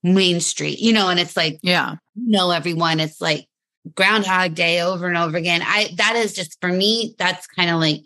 main 0.02 0.40
street, 0.40 0.80
you 0.80 0.92
know, 0.92 1.08
and 1.08 1.20
it's 1.20 1.36
like, 1.36 1.60
yeah, 1.62 1.94
know 2.16 2.50
everyone. 2.50 2.98
It's 2.98 3.20
like 3.20 3.46
Groundhog 3.94 4.54
Day 4.54 4.80
over 4.80 5.06
and 5.06 5.16
over 5.16 5.36
again. 5.36 5.62
I 5.62 5.90
that 5.96 6.16
is 6.16 6.32
just 6.32 6.60
for 6.60 6.68
me, 6.68 7.14
that's 7.18 7.46
kind 7.46 7.70
of 7.70 7.80
like 7.80 8.04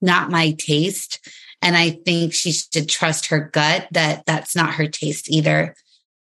not 0.00 0.30
my 0.30 0.52
taste. 0.58 1.28
And 1.62 1.76
I 1.76 1.90
think 1.90 2.32
she 2.32 2.52
should 2.52 2.88
trust 2.88 3.26
her 3.26 3.50
gut 3.52 3.88
that 3.90 4.24
that's 4.24 4.56
not 4.56 4.74
her 4.74 4.86
taste 4.86 5.30
either. 5.30 5.74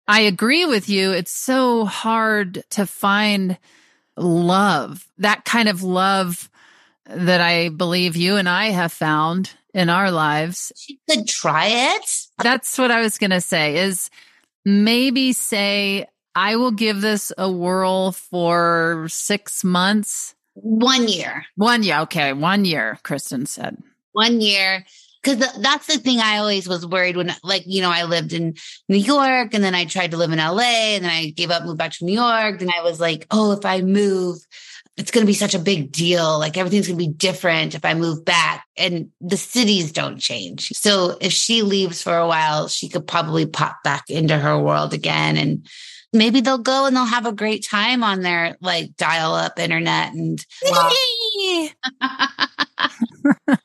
I 0.08 0.20
agree 0.20 0.64
with 0.64 0.88
you. 0.88 1.12
It's 1.12 1.30
so 1.30 1.84
hard 1.84 2.64
to 2.70 2.86
find 2.86 3.58
love, 4.16 5.06
that 5.18 5.44
kind 5.44 5.68
of 5.68 5.82
love 5.82 6.50
that 7.06 7.40
I 7.40 7.68
believe 7.68 8.16
you 8.16 8.36
and 8.36 8.48
I 8.48 8.66
have 8.66 8.92
found 8.92 9.52
in 9.74 9.88
our 9.88 10.10
lives. 10.10 10.72
She 10.76 10.98
could 11.08 11.28
try 11.28 11.66
it. 11.68 12.10
That's 12.42 12.76
what 12.78 12.90
I 12.90 13.00
was 13.00 13.18
going 13.18 13.30
to 13.30 13.40
say 13.40 13.76
is 13.76 14.10
maybe 14.64 15.32
say, 15.32 16.06
I 16.34 16.56
will 16.56 16.70
give 16.70 17.00
this 17.00 17.32
a 17.36 17.50
whirl 17.50 18.12
for 18.12 19.06
six 19.08 19.64
months. 19.64 20.34
One 20.54 21.08
year. 21.08 21.44
One 21.56 21.82
year. 21.82 22.00
Okay. 22.00 22.32
One 22.32 22.64
year, 22.64 22.98
Kristen 23.02 23.46
said. 23.46 23.78
One 24.12 24.40
year. 24.40 24.84
Cause 25.22 25.36
that's 25.58 25.86
the 25.86 25.98
thing 25.98 26.18
I 26.18 26.38
always 26.38 26.66
was 26.66 26.86
worried 26.86 27.14
when, 27.14 27.30
like, 27.42 27.64
you 27.66 27.82
know, 27.82 27.90
I 27.90 28.04
lived 28.04 28.32
in 28.32 28.54
New 28.88 28.96
York 28.96 29.52
and 29.52 29.62
then 29.62 29.74
I 29.74 29.84
tried 29.84 30.12
to 30.12 30.16
live 30.16 30.32
in 30.32 30.38
LA 30.38 30.94
and 30.94 31.04
then 31.04 31.10
I 31.10 31.28
gave 31.30 31.50
up, 31.50 31.62
moved 31.62 31.76
back 31.76 31.92
to 31.92 32.06
New 32.06 32.14
York. 32.14 32.62
And 32.62 32.70
I 32.70 32.82
was 32.82 33.00
like, 33.00 33.26
oh, 33.30 33.52
if 33.52 33.66
I 33.66 33.82
move, 33.82 34.38
it's 34.96 35.10
going 35.10 35.22
to 35.22 35.26
be 35.26 35.34
such 35.34 35.54
a 35.54 35.58
big 35.58 35.92
deal. 35.92 36.38
Like 36.38 36.56
everything's 36.56 36.86
going 36.86 36.98
to 36.98 37.06
be 37.06 37.12
different 37.12 37.74
if 37.74 37.84
I 37.84 37.92
move 37.92 38.24
back 38.24 38.64
and 38.78 39.10
the 39.20 39.36
cities 39.36 39.92
don't 39.92 40.18
change. 40.18 40.68
So 40.68 41.18
if 41.20 41.32
she 41.32 41.60
leaves 41.62 42.02
for 42.02 42.16
a 42.16 42.26
while, 42.26 42.68
she 42.68 42.88
could 42.88 43.06
probably 43.06 43.44
pop 43.44 43.82
back 43.84 44.08
into 44.08 44.38
her 44.38 44.58
world 44.58 44.94
again 44.94 45.36
and 45.36 45.66
maybe 46.12 46.40
they'll 46.40 46.58
go 46.58 46.86
and 46.86 46.96
they'll 46.96 47.04
have 47.04 47.26
a 47.26 47.32
great 47.32 47.66
time 47.66 48.02
on 48.02 48.20
their 48.20 48.56
like 48.60 48.96
dial 48.96 49.34
up 49.34 49.58
internet 49.58 50.12
and 50.12 50.44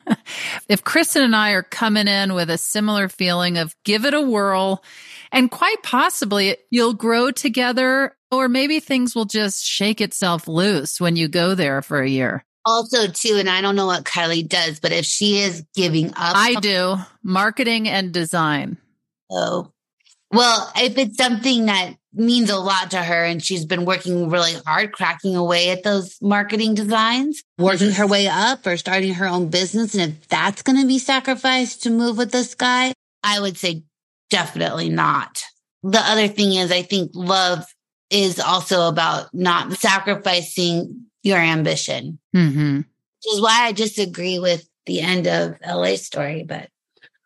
if 0.69 0.83
Kristen 0.83 1.23
and 1.23 1.35
I 1.35 1.51
are 1.51 1.63
coming 1.63 2.07
in 2.07 2.33
with 2.33 2.49
a 2.49 2.57
similar 2.57 3.09
feeling 3.09 3.57
of 3.57 3.75
give 3.83 4.05
it 4.05 4.13
a 4.13 4.21
whirl 4.21 4.83
and 5.31 5.51
quite 5.51 5.83
possibly 5.83 6.57
you'll 6.69 6.93
grow 6.93 7.31
together 7.31 8.15
or 8.31 8.49
maybe 8.49 8.79
things 8.79 9.15
will 9.15 9.25
just 9.25 9.65
shake 9.65 10.01
itself 10.01 10.47
loose 10.47 10.99
when 10.99 11.15
you 11.15 11.27
go 11.27 11.55
there 11.55 11.81
for 11.81 12.01
a 12.01 12.09
year. 12.09 12.43
Also, 12.65 13.07
too, 13.07 13.35
and 13.35 13.47
I 13.47 13.61
don't 13.61 13.75
know 13.75 13.85
what 13.85 14.05
Kylie 14.05 14.47
does, 14.47 14.79
but 14.79 14.91
if 14.91 15.05
she 15.05 15.37
is 15.37 15.63
giving 15.75 16.07
up, 16.09 16.35
I 16.35 16.55
do 16.55 16.95
marketing 17.21 17.87
and 17.87 18.11
design. 18.11 18.77
Oh, 19.29 19.71
well, 20.31 20.71
if 20.75 20.97
it's 20.97 21.17
something 21.17 21.67
that 21.67 21.95
means 22.15 22.49
a 22.49 22.57
lot 22.57 22.91
to 22.91 22.97
her 22.97 23.23
and 23.23 23.43
she's 23.43 23.65
been 23.65 23.85
working 23.85 24.29
really 24.29 24.53
hard, 24.65 24.91
cracking 24.91 25.35
away 25.35 25.69
at 25.69 25.83
those 25.83 26.17
marketing 26.21 26.73
designs, 26.73 27.43
working 27.57 27.91
her 27.91 28.07
way 28.07 28.27
up 28.27 28.65
or 28.65 28.77
starting 28.77 29.13
her 29.15 29.27
own 29.27 29.49
business. 29.49 29.93
And 29.93 30.13
if 30.13 30.27
that's 30.27 30.61
going 30.61 30.79
to 30.81 30.87
be 30.87 30.99
sacrificed 30.99 31.83
to 31.83 31.89
move 31.89 32.17
with 32.17 32.31
this 32.31 32.55
guy, 32.55 32.93
I 33.23 33.39
would 33.39 33.57
say 33.57 33.83
definitely 34.29 34.89
not. 34.89 35.43
The 35.83 35.99
other 35.99 36.27
thing 36.27 36.53
is, 36.53 36.71
I 36.71 36.81
think 36.81 37.11
love 37.13 37.65
is 38.09 38.39
also 38.39 38.87
about 38.87 39.33
not 39.33 39.73
sacrificing 39.73 41.05
your 41.23 41.37
ambition, 41.37 42.19
mm-hmm. 42.35 42.77
which 42.77 43.33
is 43.33 43.41
why 43.41 43.65
I 43.65 43.71
disagree 43.71 44.39
with 44.39 44.67
the 44.85 45.01
end 45.01 45.27
of 45.27 45.57
LA 45.65 45.95
story. 45.95 46.43
But 46.43 46.69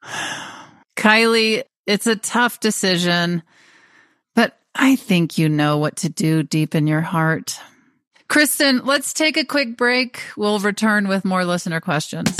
Kylie, 0.95 1.63
it's 1.85 2.07
a 2.07 2.15
tough 2.15 2.59
decision, 2.59 3.43
I 4.81 4.95
think 4.95 5.37
you 5.37 5.49
know 5.49 5.77
what 5.77 5.97
to 5.97 6.09
do 6.09 6.41
deep 6.41 6.73
in 6.73 6.87
your 6.87 7.01
heart. 7.01 7.59
Kristen, 8.29 8.85
let's 8.85 9.13
take 9.13 9.35
a 9.35 9.43
quick 9.43 9.75
break. 9.75 10.21
We'll 10.37 10.59
return 10.59 11.09
with 11.09 11.25
more 11.25 11.43
listener 11.43 11.81
questions. 11.81 12.37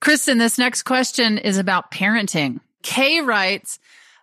Kristen, 0.00 0.38
this 0.38 0.58
next 0.58 0.82
question 0.82 1.38
is 1.38 1.58
about 1.58 1.90
parenting. 1.90 2.60
Kay 2.82 3.20
writes, 3.20 3.78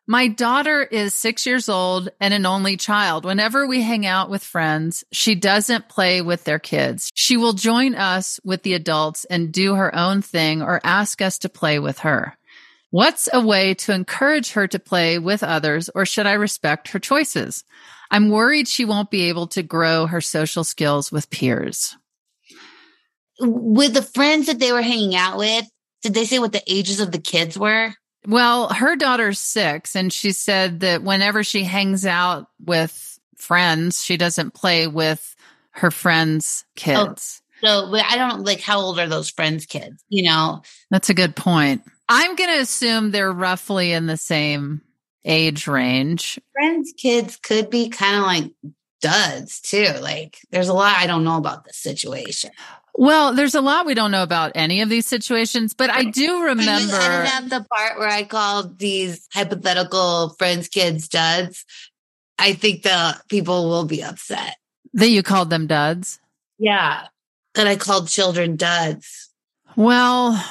my 0.05 0.27
daughter 0.27 0.83
is 0.83 1.13
six 1.13 1.45
years 1.45 1.69
old 1.69 2.09
and 2.19 2.33
an 2.33 2.45
only 2.45 2.75
child. 2.75 3.23
Whenever 3.23 3.65
we 3.65 3.81
hang 3.81 4.05
out 4.05 4.29
with 4.29 4.43
friends, 4.43 5.05
she 5.13 5.33
doesn't 5.33 5.88
play 5.88 6.21
with 6.21 6.43
their 6.43 6.59
kids. 6.59 7.09
She 7.15 7.38
will 7.38 7.53
join 7.53 7.95
us 7.95 8.38
with 8.43 8.63
the 8.63 8.73
adults 8.73 9.23
and 9.25 9.53
do 9.53 9.75
her 9.75 9.95
own 9.95 10.21
thing 10.21 10.62
or 10.62 10.81
ask 10.83 11.21
us 11.21 11.38
to 11.39 11.49
play 11.49 11.79
with 11.79 11.99
her. 11.99 12.38
What's 12.89 13.29
a 13.31 13.39
way 13.39 13.75
to 13.75 13.93
encourage 13.93 14.51
her 14.51 14.67
to 14.67 14.77
play 14.77 15.19
with 15.19 15.41
others 15.41 15.89
or 15.95 16.05
should 16.05 16.27
I 16.27 16.33
respect 16.33 16.89
her 16.89 16.99
choices? 16.99 17.63
I'm 18.12 18.29
worried 18.29 18.67
she 18.67 18.83
won't 18.83 19.09
be 19.09 19.29
able 19.29 19.47
to 19.47 19.63
grow 19.63 20.05
her 20.05 20.21
social 20.21 20.65
skills 20.65 21.13
with 21.13 21.29
peers 21.29 21.95
with 23.39 23.93
the 23.93 24.02
friends 24.02 24.48
that 24.48 24.60
they 24.60 24.72
were 24.72 24.82
hanging 24.82 25.15
out 25.15 25.38
with, 25.38 25.65
did 26.02 26.13
they 26.13 26.26
say 26.26 26.39
what 26.39 26.52
the 26.52 26.63
ages 26.67 27.00
of 27.00 27.12
the 27.12 27.19
kids 27.19 27.58
were? 27.58 27.93
Well, 28.26 28.69
her 28.69 28.96
daughter's 28.96 29.39
six, 29.39 29.96
and 29.96 30.12
she 30.12 30.32
said 30.32 30.80
that 30.82 31.04
whenever 31.04 31.43
she 31.43 31.63
hangs 31.63 32.06
out 32.06 32.48
with 32.63 33.19
friends, 33.36 34.04
she 34.04 34.15
doesn't 34.15 34.54
play 34.54 34.88
with 34.88 35.36
her 35.72 35.91
friends' 35.91 36.63
oh, 36.65 36.72
kids. 36.76 37.41
Oh, 37.63 37.91
so 37.91 37.96
I 37.96 38.17
don't 38.17 38.43
like 38.43 38.62
how 38.62 38.80
old 38.80 39.00
are 39.00 39.08
those 39.08 39.30
friends' 39.30 39.65
kids? 39.65 40.04
You 40.10 40.24
know, 40.24 40.62
that's 40.89 41.10
a 41.10 41.13
good 41.13 41.36
point. 41.36 41.84
I'm 42.08 42.36
going 42.36 42.50
to 42.50 42.62
assume 42.62 43.12
they're 43.12 43.32
roughly 43.32 43.91
in 43.91 44.06
the 44.06 44.17
same 44.17 44.82
age 45.26 45.67
range. 45.67 46.39
Friends' 46.54 46.93
kids 46.98 47.38
could 47.38 47.69
be 47.69 47.89
kind 47.89 48.17
of 48.17 48.24
like 48.24 48.52
duds 49.02 49.62
too. 49.62 49.93
Like, 50.02 50.38
there's 50.52 50.69
a 50.69 50.74
lot 50.74 50.98
I 50.98 51.08
don't 51.08 51.24
know 51.24 51.38
about 51.38 51.65
this 51.65 51.78
situation. 51.78 52.52
Well, 52.95 53.34
there's 53.34 53.56
a 53.56 53.62
lot 53.62 53.86
we 53.86 53.95
don't 53.95 54.12
know 54.12 54.23
about 54.23 54.51
any 54.56 54.82
of 54.82 54.89
these 54.89 55.08
situations, 55.08 55.73
but 55.73 55.89
I 55.89 56.03
do 56.03 56.43
remember. 56.43 56.71
I 56.71 56.79
didn't 56.79 57.27
have 57.27 57.49
the 57.49 57.65
part 57.73 57.97
where 57.97 58.08
I 58.08 58.23
called 58.23 58.77
these 58.77 59.27
hypothetical 59.34 60.29
friends' 60.38 60.67
kids 60.67 61.08
duds. 61.08 61.65
I 62.38 62.53
think 62.53 62.84
the 62.84 63.19
people 63.29 63.69
will 63.69 63.86
be 63.86 64.03
upset. 64.03 64.58
That 64.93 65.10
you 65.10 65.23
called 65.23 65.49
them 65.49 65.65
duds? 65.65 66.19
Yeah. 66.60 67.08
That 67.56 67.67
I 67.67 67.77
called 67.77 68.10
children 68.10 68.58
duds. 68.58 69.29
Well, 69.75 70.43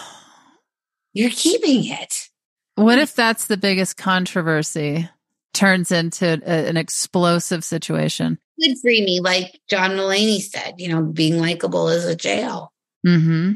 you're 1.12 1.30
keeping 1.30 1.84
it. 1.84 2.28
What 2.74 2.98
if 2.98 3.14
that's 3.14 3.46
the 3.46 3.56
biggest 3.56 3.96
controversy? 3.96 5.08
Turns 5.52 5.92
into 5.92 6.40
a, 6.44 6.68
an 6.68 6.76
explosive 6.76 7.62
situation 7.62 8.38
could 8.62 8.78
free 8.78 9.04
me, 9.04 9.20
like 9.20 9.60
John 9.68 9.92
Mulaney 9.92 10.40
said, 10.40 10.74
you 10.78 10.88
know, 10.88 11.02
being 11.02 11.38
likable 11.38 11.88
is 11.88 12.04
a 12.04 12.16
jail. 12.16 12.72
Mm-hmm. 13.06 13.52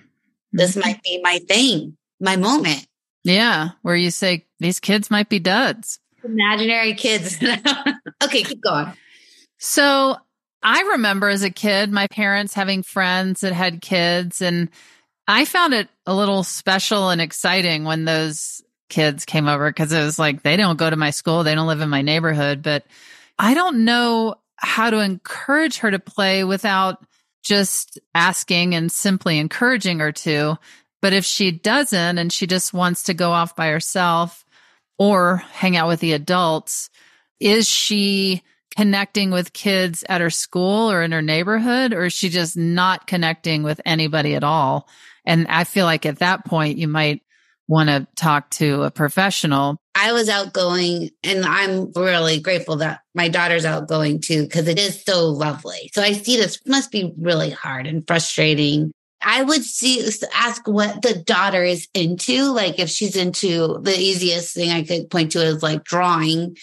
This 0.53 0.73
mm-hmm. 0.73 0.81
might 0.81 1.03
be 1.03 1.21
my 1.23 1.39
thing, 1.49 1.97
my 2.21 2.37
moment. 2.37 2.87
Yeah, 3.25 3.71
where 3.83 3.97
you 3.97 4.11
say 4.11 4.47
these 4.61 4.81
kids 4.81 5.11
might 5.11 5.29
be 5.29 5.39
duds. 5.39 5.99
Imaginary 6.25 6.95
kids. 6.95 7.39
okay, 8.25 8.43
keep 8.43 8.61
going. 8.61 8.93
So 9.59 10.17
I 10.63 10.81
remember 10.93 11.29
as 11.29 11.43
a 11.43 11.51
kid, 11.51 11.93
my 11.93 12.07
parents 12.09 12.55
having 12.55 12.83
friends 12.83 13.41
that 13.41 13.53
had 13.53 13.81
kids, 13.81 14.43
and 14.43 14.69
I 15.27 15.45
found 15.45 15.75
it 15.75 15.89
a 16.07 16.15
little 16.15 16.43
special 16.43 17.11
and 17.11 17.21
exciting 17.21 17.85
when 17.85 18.05
those 18.05 18.63
kids 18.89 19.25
came 19.25 19.49
over 19.49 19.69
because 19.71 19.93
it 19.93 20.03
was 20.03 20.19
like 20.19 20.43
they 20.43 20.57
don't 20.57 20.79
go 20.79 20.89
to 20.89 20.97
my 20.97 21.11
school, 21.11 21.43
they 21.43 21.55
don't 21.55 21.67
live 21.67 21.81
in 21.81 21.89
my 21.91 22.03
neighborhood, 22.03 22.63
but 22.63 22.85
I 23.39 23.55
don't 23.55 23.85
know 23.85 24.37
how 24.57 24.91
to 24.91 24.99
encourage 24.99 25.79
her 25.79 25.91
to 25.91 25.99
play 25.99 26.45
without 26.45 27.05
just 27.43 27.99
asking 28.15 28.75
and 28.75 28.91
simply 28.91 29.39
encouraging 29.39 30.01
her 30.01 30.13
to. 30.13 30.57
But 31.01 31.13
if 31.13 31.25
she 31.25 31.51
doesn't 31.53 32.19
and 32.19 32.33
she 32.33 32.47
just 32.47 32.75
wants 32.75 33.05
to 33.05 33.15
go 33.15 33.33
off 33.33 33.55
by 33.55 33.69
herself 33.69 34.45
or 34.99 35.37
hang 35.37 35.77
out 35.77 35.89
with 35.89 36.01
the 36.01 36.15
adults, 36.15 36.91
is 37.39 37.69
she 37.69 38.43
connecting 38.77 39.31
with 39.31 39.53
kids 39.53 40.05
at 40.09 40.21
her 40.21 40.31
school 40.31 40.91
or 40.91 41.03
in 41.03 41.13
her 41.13 41.23
neighborhood, 41.23 41.93
or 41.93 42.07
is 42.07 42.13
she 42.13 42.29
just 42.29 42.57
not 42.57 43.07
connecting 43.07 43.63
with 43.63 43.81
anybody 43.85 44.35
at 44.35 44.45
all? 44.45 44.89
And 45.25 45.47
I 45.49 45.65
feel 45.65 45.87
like 45.87 46.07
at 46.07 46.19
that 46.19 46.45
point, 46.45 46.79
you 46.79 46.89
might 46.89 47.23
want 47.69 47.89
to 47.89 48.07
talk 48.17 48.51
to 48.51 48.83
a 48.83 48.91
professional. 48.91 49.77
I 49.95 50.13
was 50.13 50.29
outgoing 50.29 51.11
and 51.23 51.45
I'm 51.45 51.91
really 51.93 52.39
grateful 52.41 52.77
that 52.77 53.01
my 53.15 53.29
daughter's 53.29 53.65
outgoing 53.65 54.21
too, 54.21 54.43
because 54.43 54.69
it 54.69 54.79
is 54.79 55.03
so 55.03 55.27
lovely. 55.27 55.91
So 55.95 56.03
I 56.03 56.13
see 56.13 56.37
this 56.37 56.61
must 56.67 56.93
be 56.93 57.13
really 57.19 57.51
hard 57.51 57.87
and 57.87 58.07
frustrating. 58.07 58.93
I 59.23 59.43
would 59.43 59.65
see 59.65 60.07
ask 60.35 60.69
what 60.69 61.03
the 61.03 61.15
daughter 61.15 61.65
is 61.65 61.89
into. 61.95 62.45
Like 62.53 62.79
if 62.79 62.89
she's 62.91 63.17
into 63.17 63.79
the 63.83 63.97
easiest 63.99 64.55
thing 64.55 64.71
I 64.71 64.85
could 64.85 65.11
point 65.11 65.33
to 65.33 65.43
is 65.43 65.63
like 65.63 65.85
drawing, 65.85 66.57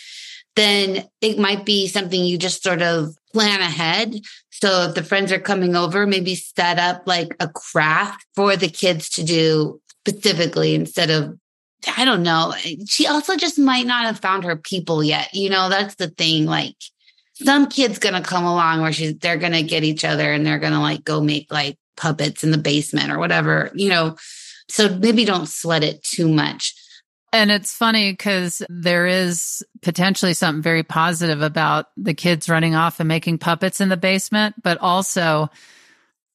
then 0.55 1.03
it 1.19 1.39
might 1.39 1.65
be 1.65 1.87
something 1.87 2.23
you 2.23 2.37
just 2.37 2.63
sort 2.63 2.81
of 2.81 3.17
plan 3.33 3.59
ahead. 3.59 4.15
So 4.51 4.83
if 4.83 4.95
the 4.95 5.03
friends 5.03 5.31
are 5.31 5.39
coming 5.39 5.75
over, 5.75 6.05
maybe 6.05 6.35
set 6.35 6.79
up 6.79 7.03
like 7.05 7.35
a 7.39 7.49
craft 7.49 8.25
for 8.35 8.55
the 8.55 8.69
kids 8.69 9.09
to 9.09 9.23
do 9.23 9.81
specifically 10.05 10.75
instead 10.75 11.09
of 11.09 11.37
I 11.97 12.05
don't 12.05 12.23
know. 12.23 12.53
She 12.87 13.07
also 13.07 13.35
just 13.35 13.59
might 13.59 13.85
not 13.85 14.05
have 14.05 14.19
found 14.19 14.45
her 14.45 14.55
people 14.55 15.03
yet. 15.03 15.33
You 15.33 15.49
know, 15.49 15.67
that's 15.67 15.95
the 15.95 16.09
thing. 16.09 16.45
Like 16.45 16.75
some 17.33 17.67
kid's 17.67 17.99
gonna 17.99 18.21
come 18.21 18.45
along 18.45 18.81
where 18.81 18.93
she's 18.93 19.17
they're 19.17 19.37
gonna 19.37 19.63
get 19.63 19.83
each 19.83 20.05
other 20.05 20.31
and 20.31 20.45
they're 20.45 20.59
gonna 20.59 20.81
like 20.81 21.03
go 21.03 21.19
make 21.21 21.51
like 21.51 21.77
puppets 21.97 22.43
in 22.43 22.51
the 22.51 22.57
basement 22.57 23.11
or 23.11 23.19
whatever. 23.19 23.71
You 23.73 23.89
know, 23.89 24.15
So 24.69 24.95
maybe 24.97 25.25
don't 25.25 25.49
sweat 25.49 25.83
it 25.83 26.03
too 26.03 26.27
much. 26.29 26.73
And 27.33 27.49
it's 27.49 27.73
funny 27.73 28.11
because 28.11 28.61
there 28.69 29.07
is 29.07 29.63
potentially 29.81 30.35
something 30.35 30.61
very 30.61 30.83
positive 30.83 31.41
about 31.41 31.87
the 31.97 32.13
kids 32.13 32.47
running 32.47 32.75
off 32.75 32.99
and 32.99 33.07
making 33.07 33.39
puppets 33.39 33.81
in 33.81 33.89
the 33.89 33.97
basement, 33.97 34.55
but 34.61 34.77
also 34.77 35.49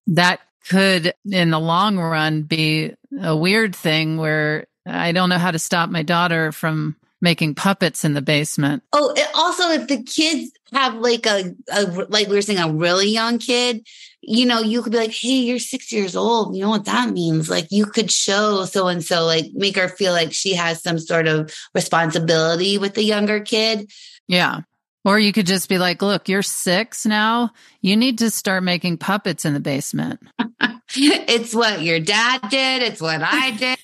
that 0.09 0.41
could, 0.69 1.15
in 1.31 1.51
the 1.51 1.59
long 1.59 1.99
run, 1.99 2.43
be 2.43 2.95
a 3.21 3.37
weird 3.37 3.75
thing 3.75 4.17
where 4.17 4.67
I 4.87 5.13
don't 5.13 5.29
know 5.29 5.39
how 5.39 5.51
to 5.51 5.59
stop 5.59 5.91
my 5.91 6.03
daughter 6.03 6.53
from 6.53 6.97
making 7.21 7.55
puppets 7.55 8.05
in 8.05 8.15
the 8.15 8.23
basement. 8.23 8.83
Oh, 8.93 9.15
also 9.35 9.71
if 9.71 9.89
the 9.89 10.03
kids 10.03 10.53
have 10.73 10.95
like 10.95 11.27
a, 11.27 11.55
a, 11.73 11.83
like 12.09 12.29
we 12.29 12.37
were 12.37 12.43
saying 12.43 12.59
a 12.59 12.73
really 12.73 13.09
young 13.09 13.39
kid, 13.39 13.87
you 14.21 14.47
know, 14.47 14.61
you 14.61 14.83
could 14.83 14.93
be 14.93 14.99
like, 14.99 15.13
"Hey, 15.13 15.41
you're 15.41 15.59
6 15.59 15.93
years 15.93 16.15
old. 16.15 16.55
You 16.55 16.63
know 16.63 16.71
what 16.71 16.85
that 16.85 17.11
means?" 17.11 17.49
Like 17.49 17.69
you 17.71 17.87
could 17.87 18.11
show 18.11 18.65
so 18.65 18.89
and 18.89 19.05
so 19.05 19.25
like 19.25 19.47
make 19.55 19.77
her 19.77 19.89
feel 19.89 20.13
like 20.13 20.33
she 20.33 20.55
has 20.55 20.83
some 20.83 20.99
sort 20.99 21.27
of 21.27 21.55
responsibility 21.75 22.79
with 22.79 22.95
the 22.95 23.05
younger 23.05 23.41
kid. 23.41 23.91
Yeah. 24.27 24.61
Or 25.09 25.19
you 25.19 25.33
could 25.33 25.47
just 25.47 25.71
be 25.71 25.79
like, 25.79 26.03
"Look, 26.03 26.29
you're 26.29 26.43
6 26.43 27.07
now. 27.07 27.53
You 27.81 27.97
need 27.97 28.19
to 28.19 28.31
start 28.31 28.63
making 28.63 28.99
puppets 28.99 29.47
in 29.47 29.55
the 29.55 29.61
basement." 29.61 30.21
it's 30.95 31.55
what 31.55 31.81
your 31.81 31.99
dad 31.99 32.43
did, 32.51 32.83
it's 32.83 33.01
what 33.01 33.23
I 33.23 33.51
did. 33.59 33.79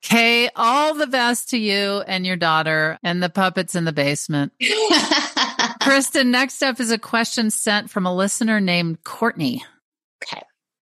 Kay, 0.00 0.48
all 0.56 0.94
the 0.94 1.06
best 1.06 1.50
to 1.50 1.58
you 1.58 2.00
and 2.06 2.24
your 2.24 2.36
daughter 2.36 2.98
and 3.02 3.22
the 3.22 3.28
puppets 3.28 3.74
in 3.74 3.84
the 3.84 3.92
basement. 3.92 4.52
Kristen, 5.82 6.30
next 6.30 6.62
up 6.62 6.80
is 6.80 6.90
a 6.90 6.98
question 6.98 7.50
sent 7.50 7.90
from 7.90 8.06
a 8.06 8.14
listener 8.14 8.60
named 8.60 9.04
Courtney. 9.04 9.62
Okay. 10.22 10.42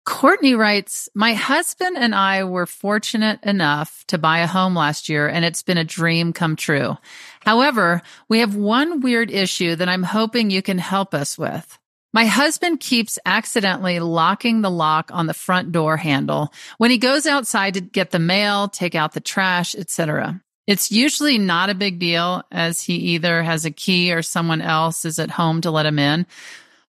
Courtney 0.08 0.56
writes, 0.56 1.10
My 1.14 1.34
husband 1.34 1.98
and 1.98 2.16
I 2.16 2.46
were 2.46 2.66
fortunate 2.66 3.44
enough 3.44 4.06
to 4.08 4.18
buy 4.18 4.40
a 4.40 4.48
home 4.48 4.74
last 4.74 5.10
year, 5.10 5.28
and 5.28 5.44
it's 5.44 5.64
been 5.64 5.78
a 5.78 5.84
dream 5.84 6.32
come 6.32 6.56
true. 6.56 6.98
However, 7.42 8.02
we 8.30 8.40
have 8.40 8.56
one 8.56 9.02
weird 9.02 9.30
issue 9.30 9.76
that 9.76 9.90
I'm 9.90 10.04
hoping 10.04 10.50
you 10.50 10.62
can 10.62 10.78
help 10.78 11.14
us 11.14 11.38
with. 11.38 11.78
My 12.14 12.24
husband 12.24 12.80
keeps 12.80 13.20
accidentally 13.26 14.00
locking 14.00 14.62
the 14.62 14.72
lock 14.72 15.12
on 15.12 15.28
the 15.28 15.34
front 15.34 15.74
door 15.74 15.98
handle 15.98 16.54
when 16.78 16.90
he 16.90 16.98
goes 16.98 17.26
outside 17.26 17.74
to 17.74 17.82
get 17.82 18.12
the 18.12 18.18
mail, 18.18 18.70
take 18.70 18.96
out 18.96 19.12
the 19.12 19.20
trash, 19.20 19.76
etc. 19.76 20.42
It's 20.68 20.90
usually 20.90 21.38
not 21.38 21.70
a 21.70 21.76
big 21.76 22.00
deal 22.00 22.44
as 22.50 22.82
he 22.82 22.96
either 22.96 23.44
has 23.44 23.66
a 23.66 23.72
key 23.72 24.14
or 24.14 24.22
someone 24.22 24.62
else 24.62 25.04
is 25.04 25.20
at 25.20 25.32
home 25.32 25.60
to 25.62 25.72
let 25.72 25.86
him 25.86 26.00
in. 26.00 26.26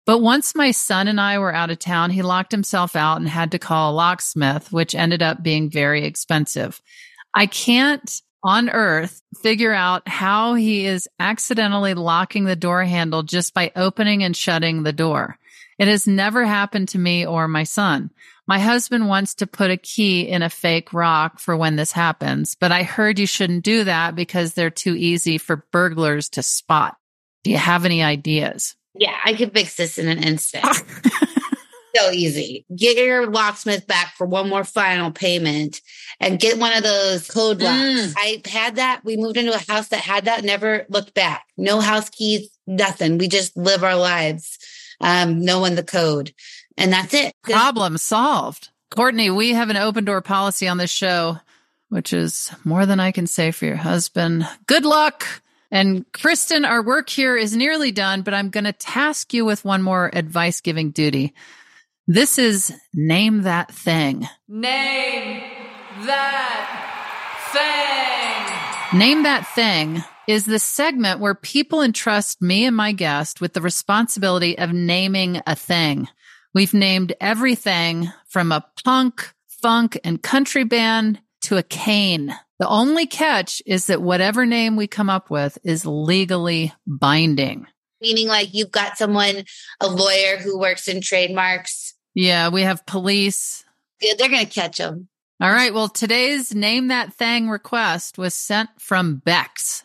But 0.08 0.22
once 0.22 0.54
my 0.54 0.70
son 0.70 1.06
and 1.06 1.20
I 1.20 1.38
were 1.38 1.54
out 1.54 1.68
of 1.68 1.80
town, 1.80 2.08
he 2.08 2.22
locked 2.22 2.50
himself 2.50 2.96
out 2.96 3.18
and 3.18 3.28
had 3.28 3.50
to 3.50 3.58
call 3.58 3.92
a 3.92 3.94
locksmith, 3.94 4.72
which 4.72 4.94
ended 4.94 5.20
up 5.20 5.42
being 5.42 5.68
very 5.68 6.06
expensive. 6.06 6.80
I 7.34 7.44
can't 7.44 8.22
on 8.42 8.70
earth 8.70 9.20
figure 9.42 9.74
out 9.74 10.08
how 10.08 10.54
he 10.54 10.86
is 10.86 11.10
accidentally 11.20 11.92
locking 11.92 12.46
the 12.46 12.56
door 12.56 12.84
handle 12.84 13.22
just 13.22 13.52
by 13.52 13.70
opening 13.76 14.24
and 14.24 14.34
shutting 14.34 14.82
the 14.82 14.94
door. 14.94 15.36
It 15.78 15.88
has 15.88 16.06
never 16.06 16.46
happened 16.46 16.88
to 16.88 16.98
me 16.98 17.26
or 17.26 17.46
my 17.46 17.64
son. 17.64 18.10
My 18.46 18.60
husband 18.60 19.08
wants 19.08 19.34
to 19.34 19.46
put 19.46 19.70
a 19.70 19.76
key 19.76 20.26
in 20.26 20.40
a 20.40 20.48
fake 20.48 20.94
rock 20.94 21.38
for 21.38 21.54
when 21.54 21.76
this 21.76 21.92
happens, 21.92 22.54
but 22.54 22.72
I 22.72 22.82
heard 22.82 23.18
you 23.18 23.26
shouldn't 23.26 23.62
do 23.62 23.84
that 23.84 24.16
because 24.16 24.54
they're 24.54 24.70
too 24.70 24.94
easy 24.94 25.36
for 25.36 25.66
burglars 25.70 26.30
to 26.30 26.42
spot. 26.42 26.96
Do 27.44 27.50
you 27.50 27.58
have 27.58 27.84
any 27.84 28.02
ideas? 28.02 28.74
Yeah, 28.94 29.16
I 29.24 29.35
could 29.35 29.53
fix 29.53 29.77
this 29.77 29.98
in 29.98 30.09
an 30.09 30.22
instant. 30.22 30.64
so 31.94 32.11
easy. 32.11 32.64
Get 32.74 32.96
your 32.96 33.31
locksmith 33.31 33.87
back 33.87 34.14
for 34.16 34.27
one 34.27 34.48
more 34.48 34.64
final 34.64 35.11
payment 35.11 35.81
and 36.20 36.38
get 36.38 36.59
one 36.59 36.77
of 36.77 36.83
those 36.83 37.29
code 37.29 37.62
locks. 37.62 37.77
Mm. 37.77 38.14
I 38.16 38.42
had 38.46 38.77
that. 38.77 39.03
We 39.05 39.16
moved 39.16 39.37
into 39.37 39.55
a 39.55 39.72
house 39.72 39.88
that 39.88 40.01
had 40.01 40.27
that, 40.27 40.44
never 40.44 40.87
looked 40.88 41.14
back. 41.14 41.46
No 41.57 41.81
house 41.81 42.09
keys, 42.11 42.51
nothing. 42.66 43.18
We 43.18 43.29
just 43.29 43.57
live 43.57 43.85
our 43.85 43.96
lives 43.96 44.59
um, 45.01 45.44
knowing 45.44 45.74
the 45.74 45.85
code. 45.85 46.33
And 46.77 46.92
that's 46.92 47.14
it. 47.14 47.33
Problem 47.42 47.98
solved. 47.98 48.70
Courtney, 48.90 49.31
we 49.31 49.53
have 49.53 49.70
an 49.70 49.77
open 49.77 50.05
door 50.05 50.22
policy 50.22 50.68
on 50.68 50.79
this 50.79 50.90
show, 50.90 51.38
which 51.88 52.12
is 52.12 52.51
more 52.64 52.87
than 52.87 53.01
I 53.01 53.12
can 53.12 53.27
say 53.27 53.51
for 53.51 53.66
your 53.66 53.77
husband. 53.77 54.46
Good 54.66 54.85
luck. 54.85 55.27
And 55.70 56.04
Kristen, 56.12 56.64
our 56.64 56.83
work 56.83 57.11
here 57.11 57.37
is 57.37 57.54
nearly 57.54 57.92
done, 57.92 58.22
but 58.22 58.35
I'm 58.35 58.50
going 58.50 58.64
to 58.64 58.72
task 58.72 59.35
you 59.35 59.44
with 59.44 59.64
one 59.64 59.83
more 59.83 60.11
advice 60.12 60.61
giving 60.61 60.90
duty. 60.90 61.35
This 62.07 62.38
is 62.38 62.72
Name 62.94 63.42
That 63.42 63.70
Thing. 63.72 64.26
Name 64.48 65.42
That 66.07 66.94
Thing. 68.92 68.98
Name 68.98 69.22
That 69.24 69.46
Thing 69.48 70.02
is 70.26 70.46
the 70.46 70.59
segment 70.59 71.20
where 71.20 71.35
people 71.35 71.83
entrust 71.83 72.40
me 72.40 72.64
and 72.64 72.76
my 72.76 72.92
guest 72.92 73.40
with 73.40 73.52
the 73.52 73.61
responsibility 73.61 74.57
of 74.59 74.72
naming 74.72 75.42
a 75.46 75.54
thing. 75.54 76.09
We've 76.54 76.72
named 76.74 77.12
everything 77.20 78.11
from 78.28 78.52
a 78.52 78.64
punk, 78.85 79.35
funk, 79.46 79.98
and 80.02 80.22
country 80.22 80.64
band 80.64 81.20
to 81.42 81.59
a 81.59 81.62
cane. 81.62 82.35
The 82.58 82.68
only 82.68 83.06
catch 83.06 83.62
is 83.66 83.86
that 83.86 84.02
whatever 84.02 84.44
name 84.44 84.76
we 84.76 84.86
come 84.86 85.10
up 85.10 85.30
with 85.30 85.58
is 85.62 85.86
legally 85.86 86.72
binding. 86.86 87.66
Meaning, 88.00 88.28
like, 88.28 88.54
you've 88.54 88.70
got 88.70 88.96
someone, 88.96 89.44
a 89.80 89.88
lawyer 89.88 90.38
who 90.38 90.58
works 90.58 90.88
in 90.88 91.00
trademarks 91.00 91.94
yeah, 92.18 92.48
we 92.48 92.62
have 92.62 92.84
police. 92.84 93.64
Yeah, 94.00 94.14
they're 94.18 94.28
going 94.28 94.44
to 94.44 94.52
catch 94.52 94.78
them. 94.78 95.06
All 95.40 95.50
right. 95.50 95.72
Well, 95.72 95.88
today's 95.88 96.52
Name 96.52 96.88
That 96.88 97.14
Thing 97.14 97.48
request 97.48 98.18
was 98.18 98.34
sent 98.34 98.70
from 98.80 99.22
Bex. 99.24 99.84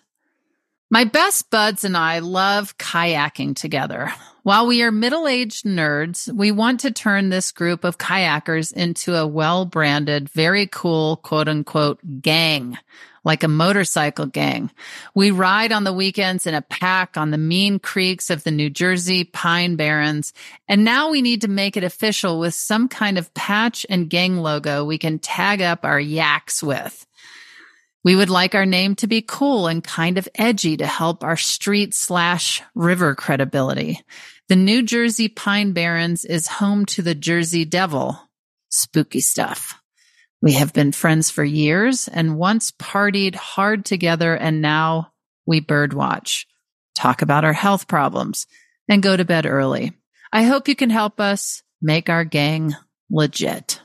My 0.93 1.05
best 1.05 1.49
buds 1.49 1.83
and 1.83 1.97
I 1.97 2.19
love 2.19 2.77
kayaking 2.77 3.55
together. 3.55 4.13
While 4.43 4.67
we 4.67 4.83
are 4.83 4.91
middle 4.91 5.27
aged 5.27 5.65
nerds, 5.65 6.31
we 6.31 6.51
want 6.51 6.81
to 6.81 6.91
turn 6.91 7.29
this 7.29 7.51
group 7.51 7.83
of 7.83 7.97
kayakers 7.97 8.71
into 8.71 9.15
a 9.15 9.25
well 9.25 9.65
branded, 9.65 10.29
very 10.29 10.67
cool, 10.67 11.15
quote 11.15 11.47
unquote, 11.47 12.21
gang 12.21 12.77
like 13.23 13.41
a 13.41 13.47
motorcycle 13.47 14.27
gang. 14.27 14.69
We 15.15 15.31
ride 15.31 15.71
on 15.71 15.83
the 15.83 15.93
weekends 15.93 16.45
in 16.45 16.53
a 16.53 16.61
pack 16.61 17.17
on 17.17 17.31
the 17.31 17.39
mean 17.39 17.79
creeks 17.79 18.29
of 18.29 18.43
the 18.43 18.51
New 18.51 18.69
Jersey 18.69 19.23
Pine 19.23 19.75
Barrens. 19.75 20.31
And 20.67 20.83
now 20.83 21.09
we 21.09 21.23
need 21.23 21.41
to 21.41 21.47
make 21.47 21.75
it 21.75 21.83
official 21.83 22.39
with 22.39 22.53
some 22.53 22.87
kind 22.87 23.17
of 23.17 23.33
patch 23.33 23.83
and 23.89 24.11
gang 24.11 24.37
logo 24.37 24.85
we 24.85 24.99
can 24.99 25.17
tag 25.17 25.59
up 25.59 25.85
our 25.85 25.99
yaks 25.99 26.61
with. 26.61 27.07
We 28.03 28.15
would 28.15 28.29
like 28.29 28.53
our 28.53 28.65
name 28.65 28.95
to 28.95 29.07
be 29.07 29.21
cool 29.21 29.67
and 29.67 29.83
kind 29.83 30.17
of 30.17 30.27
edgy 30.35 30.77
to 30.77 30.85
help 30.85 31.23
our 31.23 31.37
street 31.37 31.93
slash 31.93 32.61
river 32.75 33.15
credibility. 33.15 34.01
The 34.49 34.57
New 34.57 34.83
Jersey 34.83 35.29
Pine 35.29 35.71
Barrens 35.71 36.25
is 36.25 36.47
home 36.47 36.85
to 36.87 37.01
the 37.01 37.15
Jersey 37.15 37.63
Devil. 37.63 38.19
Spooky 38.69 39.21
stuff. 39.21 39.79
We 40.41 40.53
have 40.53 40.73
been 40.73 40.91
friends 40.91 41.29
for 41.29 41.45
years 41.45 42.09
and 42.09 42.37
once 42.37 42.71
partied 42.71 43.35
hard 43.35 43.85
together 43.85 44.35
and 44.35 44.61
now 44.61 45.13
we 45.45 45.61
birdwatch, 45.61 46.45
talk 46.95 47.21
about 47.21 47.45
our 47.45 47.53
health 47.53 47.87
problems 47.87 48.47
and 48.89 49.01
go 49.01 49.15
to 49.15 49.23
bed 49.23 49.45
early. 49.45 49.93
I 50.33 50.43
hope 50.43 50.67
you 50.67 50.75
can 50.75 50.89
help 50.89 51.21
us 51.21 51.63
make 51.81 52.09
our 52.09 52.25
gang 52.25 52.75
legit. 53.09 53.81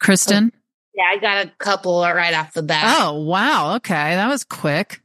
Kristen? 0.00 0.52
Oh, 0.54 0.57
Yeah, 0.98 1.04
I 1.04 1.16
got 1.18 1.46
a 1.46 1.50
couple 1.58 2.02
right 2.02 2.34
off 2.34 2.54
the 2.54 2.62
bat. 2.62 2.96
Oh, 2.98 3.22
wow. 3.22 3.76
Okay. 3.76 4.16
That 4.16 4.26
was 4.26 4.42
quick. 4.42 5.00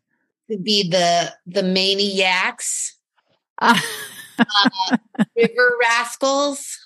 Could 0.50 0.64
be 0.64 0.90
the 0.90 1.32
the 1.46 1.62
maniacs. 1.62 2.98
uh, 3.62 3.80
river 5.38 5.78
rascals. 5.80 6.80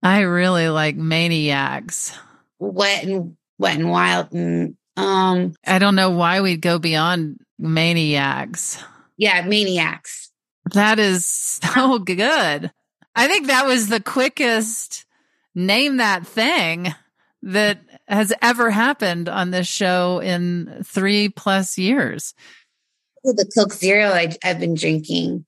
I 0.00 0.20
really 0.20 0.68
like 0.68 0.94
maniacs. 0.94 2.16
Wet 2.60 3.02
and 3.02 3.36
Wet 3.58 3.78
and 3.78 3.90
Wild. 3.90 4.32
And, 4.32 4.76
um, 4.96 5.54
I 5.66 5.80
don't 5.80 5.96
know 5.96 6.10
why 6.10 6.40
we'd 6.40 6.60
go 6.60 6.78
beyond 6.78 7.40
maniacs. 7.58 8.82
Yeah, 9.16 9.44
maniacs. 9.44 10.30
That 10.72 11.00
is 11.00 11.26
so 11.26 11.98
good. 11.98 12.70
I 13.16 13.26
think 13.26 13.48
that 13.48 13.66
was 13.66 13.88
the 13.88 14.00
quickest 14.00 15.04
name 15.52 15.96
that 15.96 16.24
thing 16.24 16.94
that 17.42 17.80
has 18.08 18.32
ever 18.42 18.70
happened 18.70 19.28
on 19.28 19.50
this 19.50 19.66
show 19.66 20.20
in 20.20 20.82
three 20.84 21.28
plus 21.28 21.78
years. 21.78 22.34
The 23.24 23.50
Coke 23.56 23.72
Zero 23.72 24.08
I, 24.08 24.36
I've 24.44 24.58
been 24.58 24.74
drinking. 24.74 25.44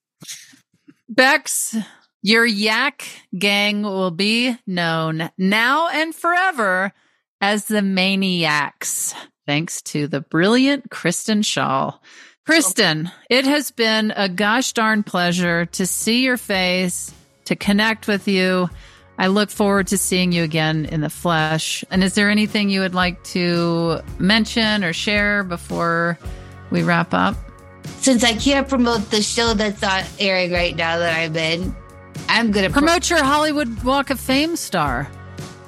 Bex, 1.09 1.77
your 2.23 2.47
yak 2.47 3.07
gang 3.37 3.83
will 3.83 4.11
be 4.11 4.57
known 4.67 5.31
now 5.37 5.89
and 5.89 6.15
forever 6.15 6.93
as 7.41 7.67
the 7.67 7.83
maniacs, 7.83 9.15
thanks 9.47 9.83
to 9.83 10.07
the 10.07 10.21
brilliant 10.21 10.91
Kristen 10.91 11.43
Schaal. 11.43 11.99
Kristen, 12.47 13.11
it 13.29 13.45
has 13.45 13.71
been 13.71 14.13
a 14.17 14.29
gosh 14.29 14.73
darn 14.73 15.03
pleasure 15.03 15.67
to 15.67 15.87
see 15.87 16.25
your 16.25 16.37
face, 16.37 17.13
to 17.47 17.57
connect 17.57 18.07
with 18.07 18.29
you. 18.29 18.69
I 19.19 19.29
look 19.29 19.51
forward 19.51 19.87
to 19.89 19.99
seeing 19.99 20.33
you 20.33 20.43
again 20.43 20.87
in 20.87 21.01
the 21.01 21.11
flesh. 21.11 21.85
And 21.91 22.03
is 22.03 22.15
there 22.15 22.31
anything 22.31 22.69
you 22.69 22.81
would 22.81 22.95
like 22.95 23.23
to 23.25 24.01
mention 24.19 24.83
or 24.83 24.93
share 24.93 25.45
before 25.45 26.19
we 26.71 26.83
wrap 26.83 27.15
up? 27.15 27.37
Since 28.01 28.25
I 28.25 28.35
can't 28.35 28.69
promote 28.69 29.11
the 29.11 29.23
show 29.23 29.55
that's 29.55 29.81
not 29.83 30.05
airing 30.19 30.53
right 30.53 30.75
now 30.75 30.99
that 30.99 31.17
I'm 31.17 31.37
in, 31.37 31.75
I'm 32.29 32.51
going 32.51 32.67
to 32.67 32.73
promote 32.73 33.09
your 33.11 33.23
Hollywood 33.23 33.83
Walk 33.85 34.11
of 34.11 34.19
Fame 34.19 34.57
star. 34.57 35.09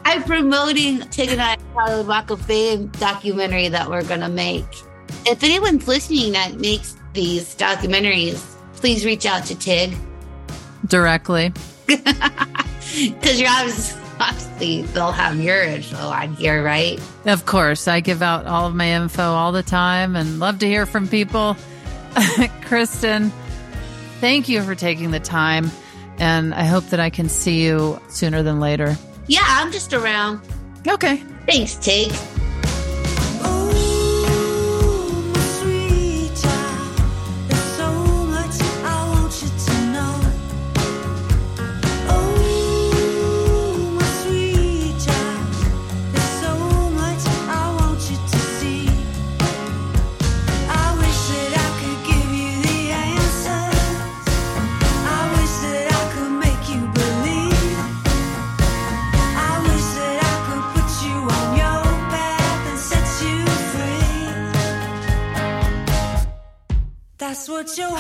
I'm 0.05 0.23
promoting 0.23 1.01
Tig 1.11 1.31
and 1.31 1.41
I 1.41 1.57
Hollywood 1.75 2.07
Walk 2.07 2.31
of 2.31 2.41
Fame 2.43 2.89
documentary 2.89 3.69
that 3.69 3.91
we're 3.91 4.05
going 4.05 4.21
to 4.21 4.29
make. 4.29 4.67
If 5.27 5.43
anyone's 5.43 5.87
listening 5.87 6.33
that 6.33 6.55
makes 6.57 6.97
these 7.13 7.55
documentaries, 7.57 8.55
please 8.75 9.05
reach 9.05 9.27
out 9.27 9.45
to 9.47 9.59
Tig 9.59 9.97
directly. 10.87 11.53
Because 13.21 13.41
you're 13.41 13.51
obviously, 13.51 14.01
obviously, 14.21 14.83
they'll 14.83 15.13
have 15.13 15.39
your 15.41 15.63
info 15.63 15.97
on 15.97 16.35
here, 16.35 16.63
right? 16.63 17.01
Of 17.25 17.47
course. 17.47 17.89
I 17.89 18.01
give 18.01 18.23
out 18.23 18.47
all 18.47 18.67
of 18.67 18.75
my 18.75 18.93
info 18.93 19.23
all 19.23 19.53
the 19.53 19.63
time 19.63 20.17
and 20.17 20.39
love 20.39 20.61
to 20.61 20.67
hear 20.67 20.87
from 20.87 21.09
people. 21.09 21.57
Kristen, 22.65 23.31
thank 24.21 24.49
you 24.49 24.63
for 24.63 24.75
taking 24.75 25.11
the 25.11 25.21
time. 25.21 25.71
And 26.19 26.55
I 26.55 26.65
hope 26.65 26.85
that 26.87 27.01
I 27.01 27.11
can 27.11 27.29
see 27.29 27.63
you 27.63 28.01
sooner 28.09 28.43
than 28.43 28.61
later. 28.61 28.97
Yeah, 29.27 29.45
I'm 29.45 29.71
just 29.73 29.93
around. 29.93 30.41
Okay. 30.89 31.17
Thanks, 31.47 31.75
Tig. 31.77 32.13
Don't 67.67 67.99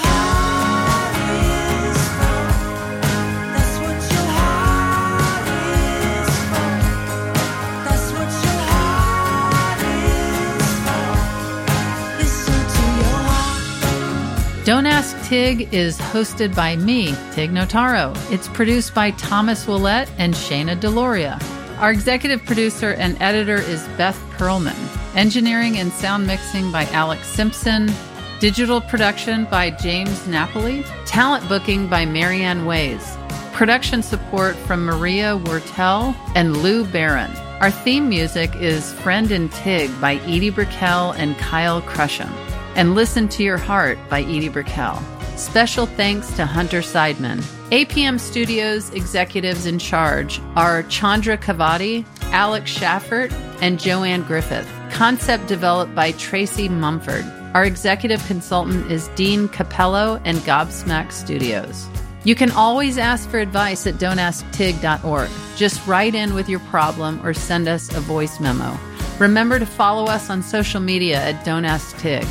Ask 14.87 15.29
Tig 15.29 15.74
is 15.74 15.98
hosted 15.98 16.55
by 16.55 16.76
me, 16.76 17.07
Tig 17.33 17.50
Notaro. 17.50 18.14
It's 18.31 18.46
produced 18.46 18.94
by 18.94 19.11
Thomas 19.12 19.66
Willett 19.66 20.09
and 20.16 20.33
Shayna 20.33 20.79
Deloria. 20.79 21.42
Our 21.81 21.90
executive 21.90 22.44
producer 22.44 22.92
and 22.92 23.20
editor 23.20 23.57
is 23.57 23.85
Beth 23.96 24.16
Perlman. 24.37 24.76
Engineering 25.16 25.79
and 25.79 25.92
sound 25.92 26.24
mixing 26.24 26.70
by 26.70 26.85
Alex 26.87 27.26
Simpson. 27.26 27.90
Digital 28.38 28.83
production 28.83 29.46
by 29.46 29.70
James 29.70 30.29
Napoli. 30.29 30.85
Talent 31.07 31.49
booking 31.49 31.88
by 31.88 32.05
Marianne 32.05 32.66
Ways. 32.66 33.16
Production 33.55 34.03
support 34.03 34.55
from 34.55 34.85
Maria 34.85 35.38
Wertel 35.44 36.14
and 36.35 36.59
Lou 36.59 36.85
Barron. 36.85 37.35
Our 37.62 37.70
theme 37.70 38.11
music 38.11 38.55
is 38.57 38.92
Friend 38.92 39.31
and 39.31 39.51
Tig 39.53 39.90
by 40.03 40.16
Edie 40.27 40.51
Brickell 40.51 41.12
and 41.12 41.38
Kyle 41.38 41.81
Crusham. 41.81 42.31
And 42.75 42.94
Listen 42.94 43.27
to 43.29 43.42
Your 43.42 43.57
Heart 43.57 43.99
by 44.11 44.20
Edie 44.20 44.51
Brickell. 44.51 45.03
Special 45.37 45.87
thanks 45.87 46.31
to 46.37 46.44
Hunter 46.44 46.81
Seidman. 46.81 47.40
APM 47.70 48.20
Studios 48.20 48.90
executives 48.90 49.64
in 49.64 49.79
charge 49.79 50.42
are 50.57 50.83
Chandra 50.85 51.38
Kavati, 51.38 52.05
Alex 52.33 52.70
Schaffert, 52.70 53.33
and 53.62 53.81
Joanne 53.81 54.25
Griffith. 54.25 54.68
Concept 54.90 55.46
developed 55.46 55.94
by 55.94 56.12
Tracy 56.12 56.68
Mumford. 56.68 57.25
Our 57.57 57.64
executive 57.64 58.23
consultant 58.27 58.92
is 58.92 59.09
Dean 59.14 59.49
Capello 59.49 60.21
and 60.27 60.37
Gobsmack 60.40 61.11
Studios. 61.11 61.88
You 62.23 62.35
can 62.35 62.51
always 62.51 62.99
ask 62.99 63.27
for 63.31 63.38
advice 63.38 63.87
at 63.87 63.95
don'tasktig.org. 63.95 65.31
Just 65.57 65.87
write 65.87 66.14
in 66.14 66.35
with 66.35 66.51
your 66.51 66.61
problem 66.61 67.19
or 67.27 67.33
send 67.33 67.66
us 67.66 67.88
a 67.97 68.01
voice 68.01 68.40
memo. 68.40 68.79
Remember 69.19 69.59
to 69.59 69.64
follow 69.64 70.05
us 70.05 70.29
on 70.29 70.42
social 70.42 70.83
media 70.83 71.16
at 71.16 71.47
Don't 71.47 71.64
Ask 71.64 71.97
Tig. 71.97 72.27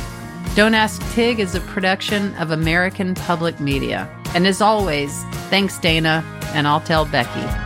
Don't 0.54 0.74
Ask 0.74 1.02
Tig 1.12 1.40
is 1.40 1.56
a 1.56 1.60
production 1.62 2.32
of 2.36 2.52
American 2.52 3.16
Public 3.16 3.58
Media. 3.58 4.08
And 4.32 4.46
as 4.46 4.60
always, 4.60 5.24
thanks, 5.50 5.76
Dana, 5.78 6.22
and 6.54 6.68
I'll 6.68 6.80
tell 6.80 7.04
Becky. 7.04 7.65